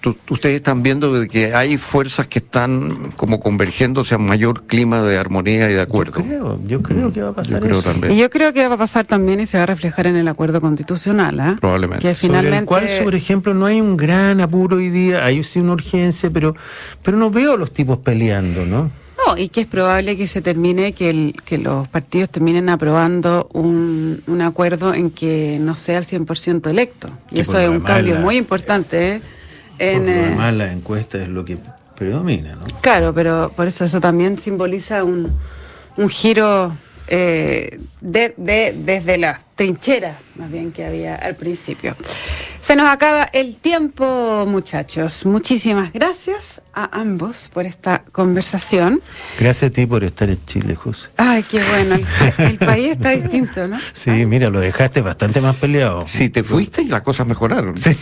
Tú- 0.00 0.16
ustedes 0.30 0.54
están 0.54 0.84
viendo 0.84 1.12
que 1.28 1.52
hay 1.56 1.76
fuerzas 1.76 2.28
que 2.28 2.38
están 2.38 3.10
como 3.16 3.40
convergiendo 3.40 4.02
hacia 4.02 4.16
un 4.16 4.26
mayor 4.26 4.62
clima 4.62 5.02
de 5.02 5.18
armonía 5.18 5.68
y 5.68 5.74
de 5.74 5.80
acuerdo. 5.80 6.22
Creo, 6.22 6.60
yo 6.68 6.80
creo 6.82 7.12
que 7.12 7.20
va 7.20 7.30
a 7.30 7.32
pasar 7.32 7.54
Yo 7.54 7.60
creo 7.66 7.80
eso. 7.80 7.90
también. 7.90 8.12
Y 8.12 8.16
yo 8.16 8.30
creo 8.30 8.52
que 8.52 8.68
va 8.68 8.76
a 8.76 8.78
pasar 8.78 9.06
también 9.06 9.40
y 9.40 9.46
se 9.46 9.56
va 9.58 9.64
a 9.64 9.66
reflejar 9.66 10.06
en 10.06 10.14
el 10.14 10.28
acuerdo 10.28 10.60
constitucional, 10.60 11.40
¿ah? 11.40 11.56
Probablemente. 11.60 12.02
Que 12.06 12.14
Sobre 12.14 12.28
finalmente. 12.28 12.58
el 12.58 12.64
cual, 12.66 12.86
por 13.02 13.16
ejemplo, 13.16 13.54
no 13.54 13.66
hay 13.66 13.80
un 13.80 13.96
gran 13.96 14.40
apuro 14.40 14.76
hoy 14.76 14.88
día, 14.90 15.24
hay 15.24 15.42
sí 15.42 15.58
una 15.58 15.72
urgencia, 15.72 16.30
pero, 16.30 16.54
pero 17.02 17.16
no 17.16 17.28
veo 17.30 17.54
a 17.54 17.56
los 17.56 17.72
tipos 17.72 17.98
peleando, 17.98 18.64
¿no? 18.66 18.92
No, 19.28 19.36
y 19.36 19.48
que 19.48 19.60
es 19.62 19.66
probable 19.66 20.16
que 20.16 20.26
se 20.26 20.40
termine, 20.40 20.92
que, 20.92 21.10
el- 21.10 21.34
que 21.44 21.58
los 21.58 21.86
partidos 21.88 22.30
terminen 22.30 22.68
aprobando 22.70 23.48
un, 23.52 24.22
un 24.26 24.40
acuerdo 24.42 24.94
en 24.94 25.10
que 25.10 25.58
no 25.60 25.76
sea 25.76 25.98
el 25.98 26.04
100% 26.04 26.70
electo. 26.70 27.10
Y 27.30 27.40
eso 27.40 27.58
es 27.58 27.68
un 27.68 27.80
cambio 27.80 28.14
la- 28.14 28.20
muy 28.20 28.36
importante, 28.36 29.16
¿eh? 29.16 29.20
En, 29.78 30.06
lo 30.06 30.42
eh, 30.48 30.52
la 30.52 30.72
encuesta 30.72 31.18
es 31.22 31.28
lo 31.28 31.44
que 31.44 31.58
predomina, 31.94 32.54
¿no? 32.56 32.64
Claro, 32.80 33.12
pero 33.14 33.52
por 33.54 33.66
eso 33.66 33.84
eso 33.84 34.00
también 34.00 34.38
simboliza 34.38 35.04
un, 35.04 35.30
un 35.96 36.08
giro 36.08 36.76
eh, 37.06 37.78
de, 38.00 38.34
de- 38.36 38.74
desde 38.78 39.18
la 39.18 39.40
trinchera, 39.54 40.16
más 40.36 40.50
bien 40.50 40.72
que 40.72 40.84
había 40.86 41.16
al 41.16 41.36
principio. 41.36 41.94
Se 42.68 42.76
nos 42.76 42.88
acaba 42.90 43.24
el 43.32 43.56
tiempo, 43.56 44.44
muchachos. 44.46 45.24
Muchísimas 45.24 45.90
gracias 45.90 46.60
a 46.74 47.00
ambos 47.00 47.50
por 47.50 47.64
esta 47.64 48.02
conversación. 48.12 49.00
Gracias 49.40 49.70
a 49.70 49.74
ti 49.74 49.86
por 49.86 50.04
estar 50.04 50.28
en 50.28 50.44
Chile, 50.44 50.74
José. 50.74 51.08
Ay, 51.16 51.42
qué 51.44 51.62
bueno. 51.64 51.94
El, 52.36 52.44
el 52.46 52.58
país 52.58 52.90
está 52.90 53.12
distinto, 53.12 53.66
¿no? 53.66 53.78
Sí, 53.94 54.10
mira, 54.26 54.50
lo 54.50 54.60
dejaste 54.60 55.00
bastante 55.00 55.40
más 55.40 55.56
peleado. 55.56 56.06
Si 56.06 56.28
te 56.28 56.44
fuiste 56.44 56.82
y 56.82 56.88
las 56.88 57.00
cosas 57.00 57.26
mejoraron. 57.26 57.74
Bueno, 57.74 57.96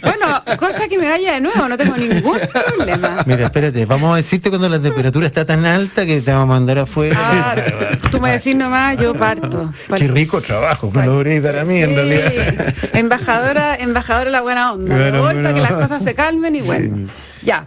cosa 0.58 0.88
que 0.88 0.98
me 0.98 1.08
vaya 1.08 1.34
de 1.34 1.40
nuevo, 1.40 1.68
no 1.68 1.76
tengo 1.76 1.96
ningún 1.96 2.38
problema. 2.52 3.22
Mira, 3.26 3.44
espérate, 3.44 3.86
vamos 3.86 4.14
a 4.14 4.16
decirte 4.16 4.50
cuando 4.50 4.68
la 4.68 4.80
temperatura 4.80 5.26
está 5.26 5.44
tan 5.44 5.64
alta 5.64 6.06
que 6.06 6.20
te 6.20 6.32
vamos 6.32 6.44
a 6.44 6.58
mandar 6.58 6.78
afuera. 6.78 7.16
Ah, 7.18 7.54
tú 8.10 8.20
me 8.20 8.32
decís 8.32 8.56
nomás, 8.56 8.96
yo 8.98 9.14
parto. 9.14 9.72
Qué 9.96 10.08
rico 10.08 10.40
trabajo, 10.40 10.90
me 10.90 11.04
lo 11.04 11.18
deberías 11.18 11.42
dar 11.42 11.58
a 11.58 11.64
mí 11.64 11.78
en 11.78 11.94
realidad. 11.94 12.74
Embajadora, 12.92 13.76
embajadora 13.76 14.26
de 14.26 14.30
la 14.30 14.40
buena 14.40 14.72
onda. 14.72 14.94
Me 14.94 15.18
voy 15.18 15.34
para 15.34 15.54
que 15.54 15.60
las 15.60 15.72
cosas 15.72 16.02
se 16.02 16.14
calmen 16.14 16.56
y 16.56 16.60
bueno. 16.60 17.08
Ya. 17.42 17.66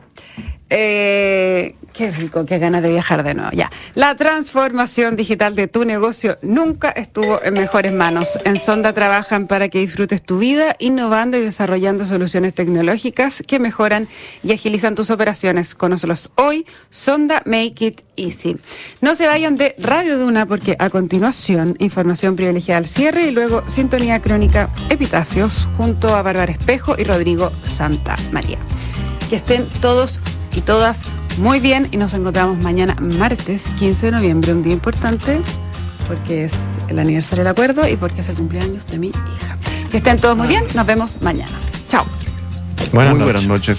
Eh, 0.70 1.76
qué 1.98 2.12
rico, 2.12 2.46
qué 2.46 2.60
ganas 2.60 2.84
de 2.84 2.92
viajar 2.92 3.24
de 3.24 3.34
nuevo. 3.34 3.50
Ya. 3.54 3.72
La 3.96 4.16
transformación 4.16 5.16
digital 5.16 5.56
de 5.56 5.68
tu 5.68 5.84
negocio 5.84 6.38
nunca 6.44 6.92
estuvo 6.92 7.42
en 7.42 7.56
mejores 7.56 7.92
manos. 7.92 8.40
En 8.46 8.60
Sonda 8.60 8.94
trabajan 8.94 9.48
para 9.48 9.68
que 9.70 9.80
disfrutes 9.80 10.22
tu 10.22 10.38
vida, 10.38 10.76
innovando 10.78 11.38
y 11.38 11.42
desarrollando 11.42 12.06
soluciones 12.06 12.54
tecnológicas 12.54 13.44
que 13.48 13.58
mejoran 13.60 14.08
y 14.44 14.54
agilizan 14.54 14.94
tus 14.94 15.10
operaciones. 15.10 15.74
Conócelos 15.74 16.30
hoy. 16.36 16.68
Sonda 16.92 17.42
Make 17.46 17.86
It 17.86 18.02
Easy. 18.16 18.58
No 19.02 19.16
se 19.16 19.26
vayan 19.26 19.58
de 19.58 19.74
Radio 19.80 20.20
Duna 20.20 20.46
porque 20.46 20.76
a 20.78 20.92
continuación 20.92 21.76
información 21.80 22.36
privilegiada 22.36 22.78
al 22.78 22.86
cierre 22.86 23.26
y 23.26 23.32
luego 23.32 23.64
sintonía 23.68 24.22
crónica 24.22 24.70
Epitafios 24.90 25.68
junto 25.78 26.16
a 26.16 26.22
Bárbara 26.22 26.52
Espejo 26.52 26.94
y 26.96 27.04
Rodrigo 27.06 27.52
Santa 27.64 28.16
María. 28.32 28.60
Que 29.32 29.38
estén 29.38 29.66
todos 29.82 30.20
y 30.56 30.62
todas 30.62 31.00
muy 31.38 31.60
bien 31.60 31.88
y 31.92 31.98
nos 31.98 32.14
encontramos 32.14 32.64
mañana 32.64 32.96
martes 33.00 33.64
15 33.80 34.08
de 34.08 34.12
noviembre, 34.12 34.54
un 34.54 34.64
día 34.64 34.74
importante 34.74 35.42
porque 36.08 36.46
es 36.46 36.54
el 36.88 37.00
aniversario 37.00 37.44
del 37.44 37.52
acuerdo 37.52 37.88
y 37.88 37.98
porque 37.98 38.22
es 38.22 38.30
el 38.30 38.36
cumpleaños 38.36 38.88
de 38.88 38.98
mi 38.98 39.08
hija. 39.08 39.58
Que 39.92 39.98
estén 39.98 40.20
todos 40.20 40.38
muy 40.38 40.48
bien, 40.48 40.64
nos 40.74 40.86
vemos 40.86 41.22
mañana. 41.22 41.52
Chao. 41.90 42.06
Buenas 42.94 43.16
Muy 43.16 43.24
buenas 43.24 43.48
noches. 43.48 43.78